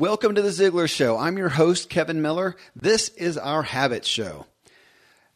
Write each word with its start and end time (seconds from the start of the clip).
Welcome 0.00 0.34
to 0.36 0.40
the 0.40 0.48
Ziglar 0.48 0.88
Show. 0.88 1.18
I'm 1.18 1.36
your 1.36 1.50
host, 1.50 1.90
Kevin 1.90 2.22
Miller. 2.22 2.56
This 2.74 3.10
is 3.10 3.36
our 3.36 3.62
Habit 3.62 4.06
Show. 4.06 4.46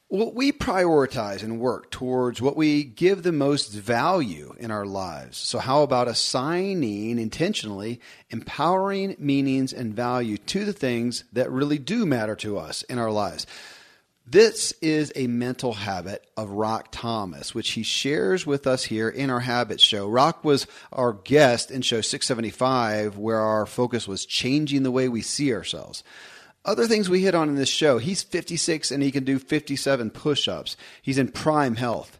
Well, 0.09 0.33
we 0.33 0.53
prioritize 0.53 1.43
and 1.43 1.61
work 1.61 1.91
towards 1.91 2.41
what 2.41 2.57
we 2.57 2.83
give 2.83 3.23
the 3.23 3.31
most 3.31 3.75
value 3.75 4.55
in 4.59 4.71
our 4.71 4.87
lives. 4.87 5.37
So, 5.37 5.59
how 5.59 5.83
about 5.83 6.09
assigning 6.09 7.19
intentionally 7.19 8.01
empowering 8.31 9.17
meanings 9.19 9.75
and 9.75 9.95
value 9.95 10.39
to 10.39 10.65
the 10.65 10.73
things 10.73 11.25
that 11.35 11.53
really 11.53 11.79
do 11.79 12.07
matter 12.07 12.37
to 12.37 12.57
us 12.57 12.85
in 12.85 12.99
our 12.99 13.11
lives? 13.11 13.47
This 14.27 14.73
is 14.81 15.13
a 15.15 15.27
mental 15.27 15.75
habit 15.75 16.27
of 16.35 16.49
Rock 16.49 16.89
Thomas, 16.91 17.55
which 17.55 17.73
he 17.73 17.83
shares 17.83 18.47
with 18.47 18.67
us 18.67 18.85
here 18.85 19.11
in 19.11 19.29
our 19.29 19.41
Habit 19.41 19.83
Show. 19.83 20.09
Rock 20.09 20.43
was 20.43 20.67
our 20.91 21.13
guest 21.13 21.71
in 21.71 21.83
show 21.83 22.01
675, 22.01 23.19
where 23.19 23.39
our 23.39 23.67
focus 23.67 24.09
was 24.09 24.25
changing 24.25 24.83
the 24.83 24.91
way 24.91 25.11
we 25.11 25.21
see 25.21 25.53
ourselves. 25.53 26.03
Other 26.65 26.87
things 26.87 27.11
we 27.11 27.21
hit 27.21 27.35
on 27.35 27.51
in 27.51 27.57
this 27.57 27.69
show 27.69 27.99
he's 27.99 28.23
56 28.23 28.91
and 28.91 29.03
he 29.03 29.13
can 29.13 29.25
do 29.25 29.39
57 29.39 30.09
push 30.09 30.49
ups. 30.49 30.79
He's 31.03 31.19
in 31.19 31.29
prime 31.29 31.77
health. 31.77 32.19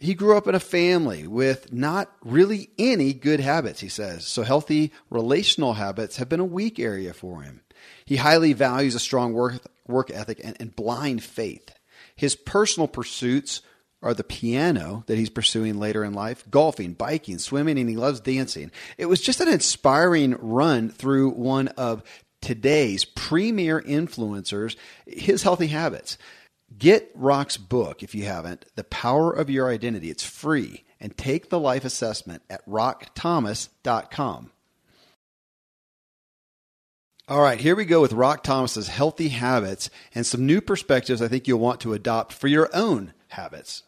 He 0.00 0.14
grew 0.14 0.36
up 0.36 0.48
in 0.48 0.56
a 0.56 0.60
family 0.60 1.24
with 1.28 1.72
not 1.72 2.10
really 2.24 2.70
any 2.80 3.14
good 3.14 3.38
habits, 3.38 3.78
he 3.78 3.88
says. 3.88 4.26
So, 4.26 4.42
healthy 4.42 4.90
relational 5.08 5.74
habits 5.74 6.16
have 6.16 6.28
been 6.28 6.40
a 6.40 6.44
weak 6.44 6.80
area 6.80 7.12
for 7.12 7.42
him. 7.42 7.60
He 8.04 8.16
highly 8.16 8.54
values 8.54 8.96
a 8.96 9.00
strong 9.00 9.32
work, 9.32 9.60
work 9.86 10.10
ethic 10.10 10.40
and, 10.42 10.56
and 10.60 10.74
blind 10.74 11.22
faith. 11.22 11.74
His 12.16 12.36
personal 12.36 12.88
pursuits 12.88 13.62
are 14.02 14.14
the 14.14 14.22
piano 14.22 15.02
that 15.06 15.16
he's 15.16 15.30
pursuing 15.30 15.78
later 15.78 16.04
in 16.04 16.12
life, 16.12 16.44
golfing, 16.50 16.92
biking, 16.92 17.38
swimming, 17.38 17.78
and 17.78 17.88
he 17.88 17.96
loves 17.96 18.20
dancing. 18.20 18.70
It 18.98 19.06
was 19.06 19.20
just 19.20 19.40
an 19.40 19.48
inspiring 19.48 20.36
run 20.38 20.90
through 20.90 21.30
one 21.30 21.68
of 21.68 22.02
today's 22.42 23.06
premier 23.06 23.80
influencers, 23.80 24.76
his 25.06 25.42
healthy 25.42 25.68
habits. 25.68 26.18
Get 26.76 27.10
Rock's 27.14 27.56
book 27.56 28.02
if 28.02 28.14
you 28.14 28.24
haven't, 28.24 28.66
The 28.74 28.84
Power 28.84 29.32
of 29.32 29.48
Your 29.48 29.70
Identity. 29.70 30.10
It's 30.10 30.24
free 30.24 30.84
and 31.00 31.16
take 31.16 31.48
the 31.48 31.60
life 31.60 31.84
assessment 31.84 32.42
at 32.50 32.66
rockthomas.com. 32.66 34.50
All 37.26 37.40
right, 37.40 37.58
here 37.58 37.74
we 37.74 37.86
go 37.86 38.02
with 38.02 38.12
Rock 38.12 38.42
Thomas's 38.42 38.88
healthy 38.88 39.28
habits 39.28 39.88
and 40.14 40.26
some 40.26 40.44
new 40.44 40.60
perspectives 40.60 41.22
I 41.22 41.28
think 41.28 41.48
you'll 41.48 41.58
want 41.58 41.80
to 41.80 41.94
adopt 41.94 42.34
for 42.34 42.48
your 42.48 42.68
own 42.74 43.14
habits. 43.28 43.82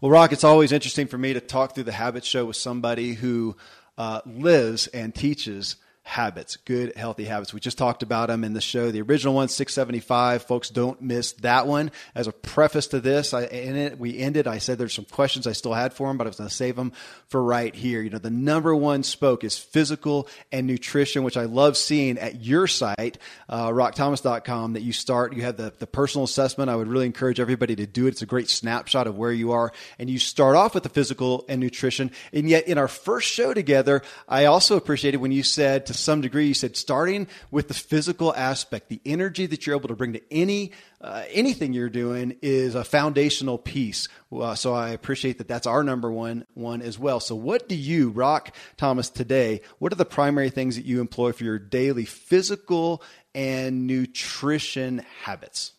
Well, 0.00 0.10
Rock, 0.10 0.32
it's 0.32 0.42
always 0.42 0.72
interesting 0.72 1.06
for 1.06 1.18
me 1.18 1.34
to 1.34 1.42
talk 1.42 1.74
through 1.74 1.84
the 1.84 1.92
habit 1.92 2.24
show 2.24 2.46
with 2.46 2.56
somebody 2.56 3.12
who 3.12 3.56
uh, 3.98 4.22
lives 4.24 4.86
and 4.86 5.14
teaches 5.14 5.76
habits, 6.04 6.58
good, 6.58 6.94
healthy 6.96 7.24
habits. 7.24 7.54
We 7.54 7.60
just 7.60 7.78
talked 7.78 8.02
about 8.02 8.28
them 8.28 8.44
in 8.44 8.52
the 8.52 8.60
show. 8.60 8.90
The 8.90 9.00
original 9.00 9.34
one, 9.34 9.48
675. 9.48 10.44
Folks, 10.44 10.68
don't 10.68 11.00
miss 11.00 11.32
that 11.32 11.66
one. 11.66 11.90
As 12.14 12.26
a 12.26 12.32
preface 12.32 12.86
to 12.88 13.00
this, 13.00 13.32
I, 13.32 13.44
in 13.44 13.74
it, 13.74 13.98
we 13.98 14.18
ended. 14.18 14.46
I 14.46 14.58
said 14.58 14.76
there's 14.76 14.92
some 14.92 15.06
questions 15.06 15.46
I 15.46 15.52
still 15.52 15.72
had 15.72 15.94
for 15.94 16.10
him, 16.10 16.18
but 16.18 16.26
I 16.26 16.28
was 16.28 16.36
going 16.36 16.48
to 16.48 16.54
save 16.54 16.76
them 16.76 16.92
for 17.28 17.42
right 17.42 17.74
here. 17.74 18.02
You 18.02 18.10
know, 18.10 18.18
the 18.18 18.30
number 18.30 18.76
one 18.76 19.02
spoke 19.02 19.44
is 19.44 19.58
physical 19.58 20.28
and 20.52 20.66
nutrition, 20.66 21.24
which 21.24 21.38
I 21.38 21.44
love 21.44 21.76
seeing 21.76 22.18
at 22.18 22.44
your 22.44 22.66
site, 22.66 23.18
uh, 23.48 23.70
rockthomas.com, 23.70 24.74
that 24.74 24.82
you 24.82 24.92
start. 24.92 25.34
You 25.34 25.42
have 25.42 25.56
the, 25.56 25.72
the 25.78 25.86
personal 25.86 26.24
assessment. 26.24 26.68
I 26.68 26.76
would 26.76 26.86
really 26.86 27.06
encourage 27.06 27.40
everybody 27.40 27.76
to 27.76 27.86
do 27.86 28.06
it. 28.06 28.10
It's 28.10 28.22
a 28.22 28.26
great 28.26 28.50
snapshot 28.50 29.06
of 29.06 29.16
where 29.16 29.32
you 29.32 29.52
are. 29.52 29.72
And 29.98 30.10
you 30.10 30.18
start 30.18 30.54
off 30.54 30.74
with 30.74 30.82
the 30.82 30.90
physical 30.90 31.46
and 31.48 31.60
nutrition. 31.60 32.10
And 32.34 32.46
yet, 32.48 32.68
in 32.68 32.76
our 32.76 32.88
first 32.88 33.26
show 33.26 33.54
together, 33.54 34.02
I 34.28 34.44
also 34.44 34.76
appreciated 34.76 35.16
when 35.16 35.32
you 35.32 35.42
said 35.42 35.86
to 35.86 35.93
some 35.98 36.20
degree, 36.20 36.48
you 36.48 36.54
said 36.54 36.76
starting 36.76 37.26
with 37.50 37.68
the 37.68 37.74
physical 37.74 38.34
aspect, 38.34 38.88
the 38.88 39.00
energy 39.04 39.46
that 39.46 39.66
you're 39.66 39.76
able 39.76 39.88
to 39.88 39.96
bring 39.96 40.12
to 40.14 40.22
any 40.32 40.72
uh, 41.00 41.22
anything 41.30 41.72
you're 41.72 41.90
doing 41.90 42.36
is 42.40 42.74
a 42.74 42.84
foundational 42.84 43.58
piece. 43.58 44.08
Uh, 44.32 44.54
so 44.54 44.72
I 44.72 44.90
appreciate 44.90 45.38
that. 45.38 45.48
That's 45.48 45.66
our 45.66 45.82
number 45.84 46.10
one 46.10 46.46
one 46.54 46.80
as 46.82 46.98
well. 46.98 47.20
So 47.20 47.34
what 47.34 47.68
do 47.68 47.74
you, 47.74 48.10
Rock 48.10 48.54
Thomas, 48.76 49.10
today? 49.10 49.60
What 49.78 49.92
are 49.92 49.96
the 49.96 50.04
primary 50.04 50.50
things 50.50 50.76
that 50.76 50.84
you 50.84 51.00
employ 51.00 51.32
for 51.32 51.44
your 51.44 51.58
daily 51.58 52.04
physical 52.04 53.02
and 53.34 53.86
nutrition 53.86 55.04
habits? 55.24 55.72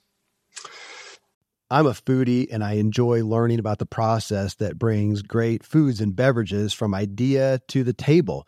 I'm 1.71 1.87
a 1.87 1.91
foodie 1.91 2.47
and 2.51 2.63
I 2.63 2.73
enjoy 2.73 3.25
learning 3.25 3.57
about 3.57 3.79
the 3.79 3.87
process 3.87 4.53
that 4.55 4.77
brings 4.77 5.23
great 5.23 5.63
foods 5.63 5.99
and 5.99 6.15
beverages 6.15 6.73
from 6.73 6.93
idea 6.93 7.59
to 7.69 7.83
the 7.83 7.93
table. 7.93 8.47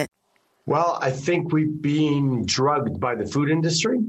Well, 0.65 0.99
I 1.01 1.11
think 1.11 1.51
we've 1.51 1.81
been 1.81 2.45
drugged 2.45 2.99
by 2.99 3.15
the 3.15 3.25
food 3.25 3.49
industry. 3.49 3.99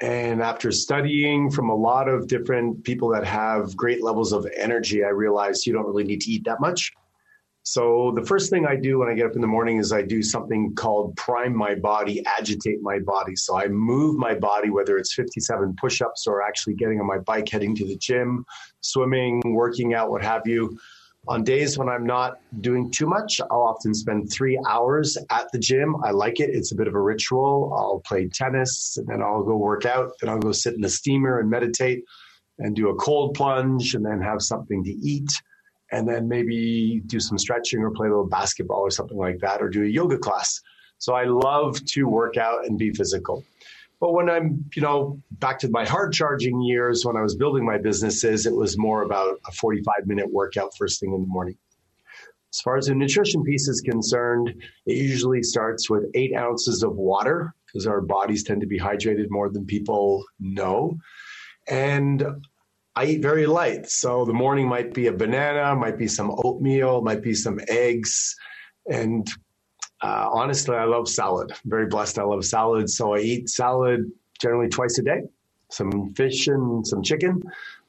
And 0.00 0.42
after 0.42 0.72
studying 0.72 1.50
from 1.50 1.68
a 1.68 1.74
lot 1.74 2.08
of 2.08 2.26
different 2.26 2.84
people 2.84 3.10
that 3.10 3.24
have 3.26 3.76
great 3.76 4.02
levels 4.02 4.32
of 4.32 4.46
energy, 4.56 5.04
I 5.04 5.08
realized 5.08 5.66
you 5.66 5.74
don't 5.74 5.86
really 5.86 6.04
need 6.04 6.22
to 6.22 6.30
eat 6.30 6.44
that 6.44 6.60
much. 6.60 6.90
So 7.62 8.12
the 8.16 8.24
first 8.24 8.48
thing 8.48 8.66
I 8.66 8.76
do 8.76 8.98
when 8.98 9.08
I 9.08 9.14
get 9.14 9.26
up 9.26 9.34
in 9.34 9.42
the 9.42 9.46
morning 9.46 9.76
is 9.76 9.92
I 9.92 10.00
do 10.00 10.22
something 10.22 10.74
called 10.74 11.14
prime 11.16 11.54
my 11.54 11.74
body, 11.74 12.24
agitate 12.26 12.80
my 12.80 12.98
body. 12.98 13.36
So 13.36 13.56
I 13.56 13.68
move 13.68 14.16
my 14.16 14.34
body, 14.34 14.70
whether 14.70 14.96
it's 14.96 15.14
57 15.14 15.76
push-ups 15.78 16.26
or 16.26 16.42
actually 16.42 16.74
getting 16.74 16.98
on 16.98 17.06
my 17.06 17.18
bike, 17.18 17.48
heading 17.50 17.76
to 17.76 17.86
the 17.86 17.96
gym, 17.98 18.46
swimming, 18.80 19.42
working 19.44 19.92
out, 19.92 20.10
what 20.10 20.24
have 20.24 20.46
you. 20.46 20.78
On 21.30 21.44
days 21.44 21.78
when 21.78 21.88
I'm 21.88 22.04
not 22.04 22.40
doing 22.60 22.90
too 22.90 23.06
much, 23.06 23.40
I'll 23.52 23.62
often 23.62 23.94
spend 23.94 24.32
three 24.32 24.60
hours 24.68 25.16
at 25.30 25.46
the 25.52 25.60
gym. 25.60 25.94
I 26.04 26.10
like 26.10 26.40
it. 26.40 26.50
It's 26.50 26.72
a 26.72 26.74
bit 26.74 26.88
of 26.88 26.96
a 26.96 27.00
ritual. 27.00 27.72
I'll 27.72 28.02
play 28.04 28.28
tennis 28.28 28.96
and 28.96 29.06
then 29.06 29.22
I'll 29.22 29.44
go 29.44 29.56
work 29.56 29.86
out. 29.86 30.10
Then 30.20 30.28
I'll 30.28 30.40
go 30.40 30.50
sit 30.50 30.74
in 30.74 30.80
the 30.80 30.88
steamer 30.88 31.38
and 31.38 31.48
meditate 31.48 32.02
and 32.58 32.74
do 32.74 32.88
a 32.88 32.96
cold 32.96 33.34
plunge 33.34 33.94
and 33.94 34.04
then 34.04 34.20
have 34.20 34.42
something 34.42 34.82
to 34.82 34.90
eat. 34.90 35.30
And 35.92 36.08
then 36.08 36.26
maybe 36.26 37.00
do 37.06 37.20
some 37.20 37.38
stretching 37.38 37.78
or 37.80 37.92
play 37.92 38.08
a 38.08 38.10
little 38.10 38.26
basketball 38.26 38.80
or 38.80 38.90
something 38.90 39.16
like 39.16 39.38
that 39.38 39.62
or 39.62 39.68
do 39.68 39.84
a 39.84 39.86
yoga 39.86 40.18
class. 40.18 40.60
So 40.98 41.14
I 41.14 41.26
love 41.26 41.78
to 41.92 42.08
work 42.08 42.38
out 42.38 42.66
and 42.66 42.76
be 42.76 42.90
physical. 42.90 43.44
But 44.00 44.14
when 44.14 44.30
I'm, 44.30 44.64
you 44.74 44.82
know, 44.82 45.20
back 45.32 45.58
to 45.60 45.68
my 45.68 45.84
hard 45.86 46.12
charging 46.14 46.62
years 46.62 47.04
when 47.04 47.16
I 47.16 47.22
was 47.22 47.36
building 47.36 47.66
my 47.66 47.76
businesses, 47.76 48.46
it 48.46 48.54
was 48.54 48.78
more 48.78 49.02
about 49.02 49.38
a 49.46 49.52
45 49.52 50.06
minute 50.06 50.32
workout 50.32 50.70
first 50.76 51.00
thing 51.00 51.12
in 51.12 51.20
the 51.20 51.26
morning. 51.26 51.56
As 52.52 52.60
far 52.62 52.76
as 52.76 52.86
the 52.86 52.94
nutrition 52.94 53.44
piece 53.44 53.68
is 53.68 53.80
concerned, 53.80 54.48
it 54.86 54.96
usually 54.96 55.42
starts 55.42 55.88
with 55.88 56.10
eight 56.14 56.34
ounces 56.34 56.82
of 56.82 56.96
water 56.96 57.54
because 57.66 57.86
our 57.86 58.00
bodies 58.00 58.42
tend 58.42 58.62
to 58.62 58.66
be 58.66 58.78
hydrated 58.78 59.26
more 59.28 59.50
than 59.50 59.66
people 59.66 60.24
know. 60.40 60.96
And 61.68 62.24
I 62.96 63.04
eat 63.04 63.22
very 63.22 63.46
light. 63.46 63.88
So 63.88 64.24
the 64.24 64.32
morning 64.32 64.66
might 64.66 64.92
be 64.94 65.06
a 65.06 65.12
banana, 65.12 65.76
might 65.76 65.96
be 65.96 66.08
some 66.08 66.32
oatmeal, 66.42 67.02
might 67.02 67.22
be 67.22 67.34
some 67.34 67.60
eggs. 67.68 68.34
And 68.90 69.28
uh, 70.02 70.28
honestly, 70.32 70.76
I 70.76 70.84
love 70.84 71.08
salad. 71.08 71.52
I'm 71.52 71.70
very 71.70 71.86
blessed. 71.86 72.18
I 72.18 72.22
love 72.22 72.44
salad. 72.44 72.88
So 72.90 73.14
I 73.14 73.18
eat 73.18 73.48
salad 73.48 74.10
generally 74.40 74.68
twice 74.68 74.98
a 74.98 75.02
day 75.02 75.22
some 75.72 76.10
fish 76.14 76.48
and 76.48 76.86
some 76.86 77.02
chicken. 77.02 77.42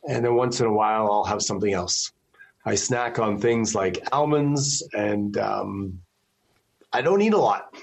And 0.07 0.25
then 0.25 0.35
once 0.35 0.59
in 0.59 0.65
a 0.65 0.73
while, 0.73 1.11
I'll 1.11 1.25
have 1.25 1.41
something 1.41 1.73
else. 1.73 2.11
I 2.65 2.75
snack 2.75 3.19
on 3.19 3.39
things 3.39 3.75
like 3.75 4.07
almonds, 4.11 4.87
and 4.93 5.37
um, 5.37 5.99
I 6.93 7.01
don't 7.01 7.21
eat 7.21 7.33
a 7.33 7.37
lot. 7.37 7.73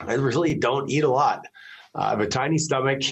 I 0.00 0.14
really 0.14 0.54
don't 0.54 0.90
eat 0.90 1.04
a 1.04 1.10
lot. 1.10 1.46
I 1.94 2.10
have 2.10 2.20
a 2.20 2.26
tiny 2.26 2.58
stomach, 2.58 3.02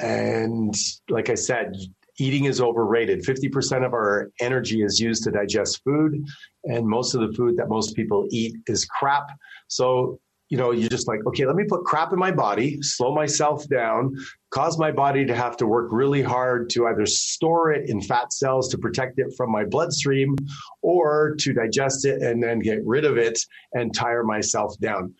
and 0.00 0.74
like 1.08 1.30
I 1.30 1.34
said, 1.34 1.74
eating 2.18 2.44
is 2.44 2.60
overrated. 2.60 3.24
50% 3.24 3.84
of 3.84 3.92
our 3.92 4.30
energy 4.40 4.82
is 4.82 5.00
used 5.00 5.24
to 5.24 5.30
digest 5.30 5.82
food, 5.84 6.24
and 6.64 6.86
most 6.86 7.14
of 7.14 7.20
the 7.20 7.34
food 7.36 7.56
that 7.56 7.68
most 7.68 7.94
people 7.94 8.26
eat 8.30 8.56
is 8.66 8.84
crap. 8.84 9.28
So, 9.68 10.18
you 10.48 10.56
know, 10.56 10.70
you're 10.70 10.88
just 10.88 11.08
like, 11.08 11.20
okay, 11.26 11.44
let 11.44 11.56
me 11.56 11.64
put 11.64 11.84
crap 11.84 12.12
in 12.12 12.18
my 12.18 12.30
body, 12.30 12.80
slow 12.80 13.12
myself 13.12 13.68
down, 13.68 14.14
cause 14.50 14.78
my 14.78 14.92
body 14.92 15.26
to 15.26 15.34
have 15.34 15.56
to 15.56 15.66
work 15.66 15.88
really 15.90 16.22
hard 16.22 16.70
to 16.70 16.86
either 16.86 17.04
store 17.04 17.72
it 17.72 17.90
in 17.90 18.00
fat 18.00 18.32
cells 18.32 18.68
to 18.68 18.78
protect 18.78 19.18
it 19.18 19.34
from 19.36 19.50
my 19.50 19.64
bloodstream 19.64 20.36
or 20.82 21.34
to 21.40 21.52
digest 21.52 22.04
it 22.04 22.22
and 22.22 22.42
then 22.42 22.60
get 22.60 22.78
rid 22.84 23.04
of 23.04 23.18
it 23.18 23.38
and 23.72 23.94
tire 23.94 24.22
myself 24.22 24.78
down. 24.78 25.12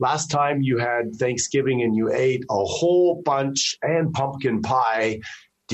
Last 0.00 0.30
time 0.30 0.60
you 0.60 0.76
had 0.76 1.14
Thanksgiving 1.14 1.82
and 1.82 1.96
you 1.96 2.12
ate 2.12 2.44
a 2.50 2.64
whole 2.64 3.22
bunch 3.24 3.76
and 3.82 4.12
pumpkin 4.12 4.60
pie 4.60 5.20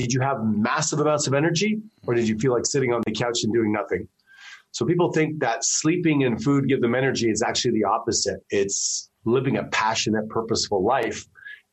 did 0.01 0.13
you 0.13 0.21
have 0.21 0.37
massive 0.43 0.99
amounts 0.99 1.27
of 1.27 1.33
energy 1.33 1.79
or 2.07 2.15
did 2.15 2.27
you 2.27 2.37
feel 2.39 2.53
like 2.53 2.65
sitting 2.65 2.91
on 2.91 3.01
the 3.05 3.11
couch 3.11 3.43
and 3.43 3.53
doing 3.53 3.71
nothing? 3.71 4.07
So 4.71 4.85
people 4.85 5.11
think 5.11 5.39
that 5.41 5.63
sleeping 5.63 6.23
and 6.23 6.41
food 6.41 6.67
give 6.67 6.81
them 6.81 6.95
energy. 6.95 7.29
It's 7.29 7.43
actually 7.43 7.71
the 7.71 7.83
opposite. 7.83 8.39
It's 8.49 9.09
living 9.25 9.57
a 9.57 9.65
passionate, 9.65 10.27
purposeful 10.29 10.83
life 10.83 11.25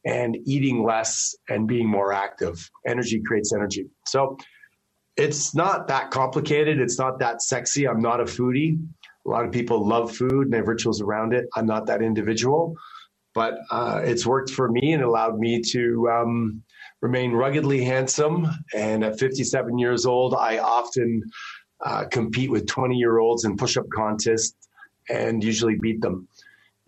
and 0.05 0.37
eating 0.45 0.85
less 0.85 1.35
and 1.49 1.67
being 1.67 1.89
more 1.89 2.13
active. 2.13 2.71
Energy 2.87 3.23
creates 3.25 3.53
energy. 3.55 3.87
So 4.07 4.37
it's 5.17 5.55
not 5.55 5.89
that 5.89 6.11
complicated. 6.11 6.81
It's 6.81 6.99
not 6.99 7.19
that 7.21 7.41
sexy. 7.43 7.89
I'm 7.89 8.03
not 8.03 8.21
a 8.21 8.25
foodie. 8.25 8.79
A 9.27 9.29
lot 9.29 9.45
of 9.45 9.53
people 9.53 9.87
love 9.87 10.15
food 10.15 10.45
and 10.45 10.53
they 10.53 10.59
have 10.59 10.69
rituals 10.69 11.01
around 11.01 11.33
it. 11.35 11.47
I'm 11.57 11.67
not 11.67 11.87
that 11.87 12.03
individual, 12.03 12.77
but 13.35 13.55
uh, 13.71 14.01
it's 14.05 14.27
worked 14.27 14.51
for 14.51 14.71
me 14.71 14.93
and 14.93 15.03
allowed 15.03 15.39
me 15.39 15.63
to 15.73 16.09
um, 16.11 16.63
remain 17.00 17.33
ruggedly 17.33 17.85
handsome. 17.85 18.47
And 18.75 19.05
at 19.05 19.19
57 19.19 19.79
years 19.79 20.06
old, 20.06 20.35
I 20.35 20.59
often 20.59 21.23
uh, 21.85 22.05
compete 22.11 22.50
with 22.50 22.67
20 22.67 22.97
year 22.97 23.19
olds 23.19 23.45
in 23.45 23.56
push 23.56 23.77
up 23.77 23.87
contests 23.95 24.56
and 25.09 25.43
usually 25.43 25.77
beat 25.77 26.00
them. 26.00 26.29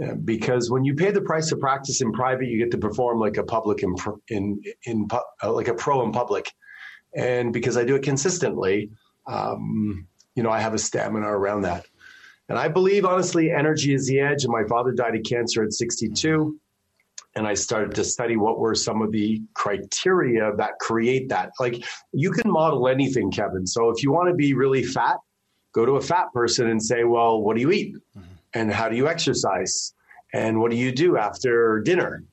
Uh, 0.03 0.15
because 0.15 0.71
when 0.71 0.85
you 0.85 0.95
pay 0.95 1.11
the 1.11 1.21
price 1.21 1.53
of 1.53 1.61
practice 1.61 2.01
in 2.01 2.13
private, 2.13 2.47
you 2.47 2.59
get 2.59 2.71
to 2.71 2.79
perform 2.79 3.19
like 3.19 3.37
a 3.37 3.43
public 3.43 3.83
in 3.83 3.95
in, 4.29 4.63
in 4.85 5.09
uh, 5.43 5.53
like 5.53 5.69
a 5.69 5.75
pro 5.75 6.03
in 6.03 6.11
public, 6.11 6.51
and 7.15 7.53
because 7.53 7.77
I 7.77 7.85
do 7.85 7.97
it 7.97 8.03
consistently, 8.03 8.91
um, 9.27 10.07
you 10.35 10.43
know 10.43 10.51
I 10.51 10.61
have 10.61 10.73
a 10.73 10.79
stamina 10.79 11.27
around 11.27 11.63
that, 11.63 11.85
and 12.49 12.59
I 12.59 12.69
believe 12.69 13.05
honestly, 13.05 13.51
energy 13.51 13.93
is 13.93 14.07
the 14.07 14.21
edge. 14.21 14.45
And 14.45 14.53
my 14.53 14.65
father 14.65 14.93
died 14.93 15.17
of 15.17 15.23
cancer 15.23 15.63
at 15.63 15.75
62 15.75 16.59
and 17.37 17.47
I 17.47 17.55
started 17.55 17.95
to 17.95 18.05
study 18.05 18.37
what 18.37 18.59
were 18.59 18.75
some 18.75 19.03
of 19.03 19.13
the 19.13 19.41
criteria 19.55 20.53
that 20.57 20.79
create 20.81 21.29
that. 21.29 21.53
Like 21.61 21.85
you 22.13 22.31
can 22.31 22.51
model 22.51 22.89
anything, 22.89 23.31
Kevin. 23.31 23.67
So 23.67 23.91
if 23.91 24.03
you 24.03 24.11
want 24.11 24.29
to 24.29 24.35
be 24.35 24.53
really 24.55 24.83
fat, 24.83 25.17
go 25.73 25.87
to 25.87 25.93
a 25.93 26.01
fat 26.01 26.33
person 26.35 26.69
and 26.69 26.83
say, 26.83 27.05
well, 27.05 27.41
what 27.41 27.55
do 27.55 27.63
you 27.63 27.71
eat? 27.71 27.95
Mm-hmm. 28.19 28.33
And 28.55 28.73
how 28.73 28.89
do 28.89 28.97
you 28.97 29.09
exercise? 29.09 29.95
And 30.35 30.61
what 30.61 30.71
do 30.71 30.77
you 30.77 30.93
do 30.93 31.17
after 31.17 31.81
dinner? 31.81 32.25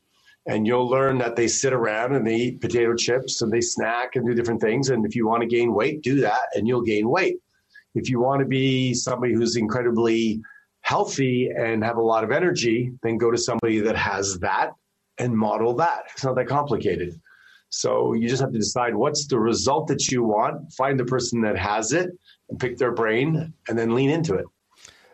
And 0.48 0.66
you'll 0.66 0.88
learn 0.88 1.18
that 1.20 1.36
they 1.36 1.48
sit 1.48 1.74
around 1.74 2.16
and 2.16 2.26
they 2.26 2.36
eat 2.36 2.62
potato 2.62 2.96
chips 2.96 3.42
and 3.42 3.52
they 3.52 3.62
snack 3.62 4.16
and 4.16 4.26
do 4.26 4.34
different 4.34 4.62
things. 4.62 4.90
And 4.90 5.06
if 5.06 5.16
you 5.16 5.28
want 5.28 5.42
to 5.42 5.48
gain 5.48 5.74
weight, 5.74 6.02
do 6.02 6.22
that 6.22 6.42
and 6.56 6.68
you'll 6.68 6.84
gain 6.84 7.10
weight. 7.10 7.38
If 7.94 8.10
you 8.10 8.20
want 8.20 8.40
to 8.40 8.46
be 8.46 8.94
somebody 8.94 9.34
who's 9.34 9.58
incredibly 9.58 10.42
healthy 10.82 11.50
and 11.50 11.84
have 11.84 11.98
a 11.98 12.02
lot 12.02 12.24
of 12.24 12.32
energy, 12.32 12.92
then 13.04 13.18
go 13.18 13.30
to 13.30 13.38
somebody 13.38 13.80
that 13.82 13.96
has 13.96 14.40
that 14.40 14.72
and 15.18 15.36
model 15.36 15.74
that. 15.76 16.04
It's 16.14 16.24
not 16.24 16.36
that 16.36 16.48
complicated. 16.48 17.20
So 17.70 18.14
you 18.14 18.30
just 18.30 18.42
have 18.42 18.52
to 18.54 18.58
decide 18.60 18.96
what's 18.96 19.28
the 19.28 19.40
result 19.40 19.88
that 19.88 20.10
you 20.10 20.24
want, 20.24 20.72
find 20.74 21.00
the 21.00 21.06
person 21.06 21.42
that 21.42 21.58
has 21.58 21.92
it, 21.92 22.10
and 22.50 22.60
pick 22.60 22.78
their 22.78 22.94
brain, 22.94 23.54
and 23.68 23.78
then 23.78 23.94
lean 23.94 24.10
into 24.10 24.36
it. 24.36 24.46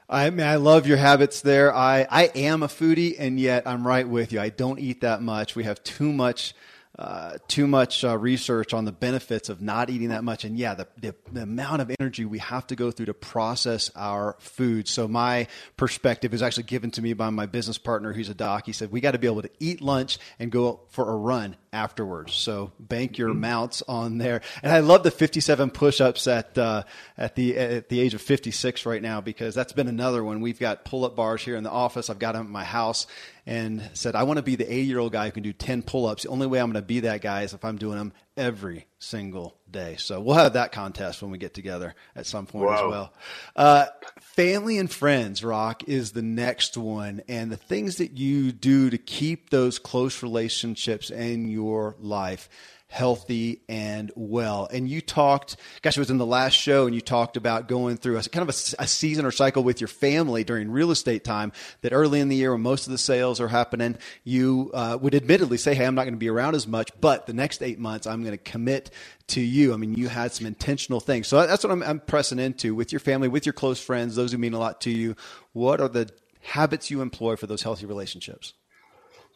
I 0.07 0.29
mean, 0.29 0.45
I 0.45 0.57
love 0.57 0.85
your 0.85 0.97
habits 0.97 1.41
there. 1.41 1.73
I, 1.73 2.05
I 2.09 2.23
am 2.35 2.61
a 2.61 2.67
foodie, 2.67 3.15
and 3.17 3.39
yet 3.39 3.65
I'm 3.65 3.87
right 3.87 4.07
with 4.07 4.31
you. 4.31 4.39
I 4.39 4.49
don't 4.49 4.79
eat 4.79 5.01
that 5.01 5.21
much. 5.21 5.55
We 5.55 5.63
have 5.63 5.83
too 5.83 6.13
much 6.13 6.53
uh, 6.99 7.37
too 7.47 7.65
much 7.65 8.03
uh, 8.03 8.15
research 8.15 8.71
on 8.71 8.85
the 8.85 8.91
benefits 8.91 9.49
of 9.49 9.63
not 9.63 9.89
eating 9.89 10.09
that 10.09 10.23
much. 10.23 10.43
And 10.45 10.55
yeah, 10.55 10.75
the, 10.75 10.87
the, 10.99 11.15
the, 11.31 11.41
amount 11.41 11.81
of 11.81 11.91
energy 11.99 12.23
we 12.23 12.37
have 12.37 12.67
to 12.67 12.75
go 12.75 12.91
through 12.91 13.07
to 13.07 13.15
process 13.15 13.89
our 13.95 14.35
food. 14.39 14.87
So 14.87 15.07
my 15.07 15.47
perspective 15.75 16.35
is 16.35 16.43
actually 16.43 16.63
given 16.63 16.91
to 16.91 17.01
me 17.01 17.13
by 17.13 17.31
my 17.31 17.47
business 17.47 17.79
partner 17.79 18.13
who's 18.13 18.29
a 18.29 18.35
doc. 18.35 18.67
He 18.67 18.73
said, 18.73 18.91
we 18.91 19.01
got 19.01 19.11
to 19.11 19.17
be 19.17 19.25
able 19.25 19.41
to 19.41 19.49
eat 19.59 19.81
lunch 19.81 20.19
and 20.37 20.51
go 20.51 20.81
for 20.89 21.09
a 21.09 21.15
run 21.15 21.55
afterwards. 21.71 22.35
So 22.35 22.71
bank 22.79 23.17
your 23.17 23.29
mm-hmm. 23.29 23.39
mounts 23.39 23.81
on 23.87 24.19
there. 24.19 24.41
And 24.61 24.71
I 24.71 24.81
love 24.81 25.01
the 25.01 25.09
57 25.09 25.71
push-ups 25.71 26.27
at, 26.27 26.55
uh, 26.59 26.83
at 27.17 27.33
the, 27.35 27.57
at 27.57 27.89
the 27.89 27.99
age 28.01 28.13
of 28.13 28.21
56 28.21 28.85
right 28.85 29.01
now, 29.01 29.19
because 29.19 29.55
that's 29.55 29.73
been 29.73 29.87
another 29.87 30.23
one. 30.23 30.41
We've 30.41 30.59
got 30.59 30.85
pull-up 30.85 31.15
bars 31.15 31.41
here 31.41 31.55
in 31.55 31.63
the 31.63 31.71
office. 31.71 32.11
I've 32.11 32.19
got 32.19 32.33
them 32.33 32.45
at 32.45 32.51
my 32.51 32.63
house 32.63 33.07
and 33.45 33.89
said, 33.93 34.15
I 34.15 34.23
want 34.23 34.37
to 34.37 34.43
be 34.43 34.55
the 34.55 34.71
80 34.71 34.83
year 34.83 34.99
old 34.99 35.11
guy 35.11 35.25
who 35.25 35.31
can 35.31 35.43
do 35.43 35.53
10 35.53 35.83
pull 35.83 36.05
ups. 36.05 36.23
The 36.23 36.29
only 36.29 36.47
way 36.47 36.59
I'm 36.59 36.67
going 36.71 36.81
to 36.81 36.87
be 36.87 37.01
that 37.01 37.21
guy 37.21 37.41
is 37.41 37.53
if 37.53 37.65
I'm 37.65 37.77
doing 37.77 37.97
them 37.97 38.13
every 38.37 38.87
single 38.99 39.57
day. 39.69 39.97
So 39.97 40.21
we'll 40.21 40.35
have 40.35 40.53
that 40.53 40.71
contest 40.71 41.21
when 41.21 41.31
we 41.31 41.37
get 41.37 41.53
together 41.53 41.93
at 42.15 42.25
some 42.25 42.45
point 42.45 42.65
wow. 42.65 42.73
as 42.73 42.89
well. 42.89 43.13
Uh, 43.55 43.85
family 44.21 44.77
and 44.77 44.89
friends, 44.89 45.43
Rock, 45.43 45.83
is 45.87 46.13
the 46.13 46.21
next 46.21 46.77
one. 46.77 47.21
And 47.27 47.51
the 47.51 47.57
things 47.57 47.97
that 47.97 48.17
you 48.17 48.51
do 48.51 48.89
to 48.89 48.97
keep 48.97 49.49
those 49.49 49.77
close 49.77 50.23
relationships 50.23 51.09
in 51.09 51.49
your 51.49 51.95
life 51.99 52.49
healthy 52.93 53.59
and 53.67 54.11
well. 54.15 54.67
And 54.71 54.87
you 54.87 55.01
talked, 55.01 55.55
gosh, 55.81 55.97
it 55.97 55.99
was 55.99 56.11
in 56.11 56.19
the 56.19 56.27
last 56.27 56.53
show, 56.53 56.85
and 56.85 56.93
you 56.93 57.01
talked 57.01 57.37
about 57.37 57.67
going 57.67 57.97
through 57.97 58.19
a 58.19 58.21
kind 58.21 58.47
of 58.47 58.55
a, 58.55 58.83
a, 58.83 58.87
season 58.87 59.25
or 59.25 59.31
cycle 59.31 59.63
with 59.63 59.81
your 59.81 59.87
family 59.87 60.43
during 60.43 60.69
real 60.69 60.91
estate 60.91 61.23
time. 61.23 61.51
That 61.81 61.91
early 61.91 62.19
in 62.19 62.29
the 62.29 62.35
year, 62.35 62.51
when 62.51 62.61
most 62.61 62.85
of 62.85 62.91
the 62.91 62.99
sales 62.99 63.41
are 63.41 63.47
happening, 63.47 63.97
you 64.23 64.69
uh, 64.75 64.99
would 65.01 65.15
admittedly 65.15 65.57
say, 65.57 65.73
"Hey, 65.73 65.87
I'm 65.87 65.95
not 65.95 66.03
going 66.03 66.13
to 66.13 66.19
be 66.19 66.29
around 66.29 66.53
as 66.53 66.67
much, 66.67 66.91
but 67.01 67.25
the 67.25 67.33
next 67.33 67.63
eight 67.63 67.79
months, 67.79 68.05
I'm 68.05 68.21
going 68.21 68.37
to 68.37 68.51
commit 68.51 68.91
to 69.29 69.41
you." 69.41 69.73
I 69.73 69.77
mean, 69.77 69.95
you 69.95 70.07
had 70.07 70.31
some 70.31 70.45
intentional 70.45 70.99
things, 70.99 71.27
so 71.27 71.47
that's 71.47 71.63
what 71.63 71.71
I'm, 71.71 71.81
I'm 71.81 71.99
pressing 71.99 72.37
into 72.37 72.75
with 72.75 72.91
your 72.91 72.99
family, 72.99 73.27
with 73.27 73.47
your 73.47 73.53
close 73.53 73.81
friends, 73.81 74.15
those 74.15 74.33
who 74.33 74.37
mean 74.37 74.53
a 74.53 74.59
lot 74.59 74.81
to 74.81 74.91
you. 74.91 75.15
What 75.53 75.81
are 75.81 75.89
the 75.89 76.11
habits 76.41 76.91
you 76.91 77.01
employ 77.01 77.37
for 77.37 77.47
those 77.47 77.63
healthy 77.63 77.87
relationships? 77.87 78.53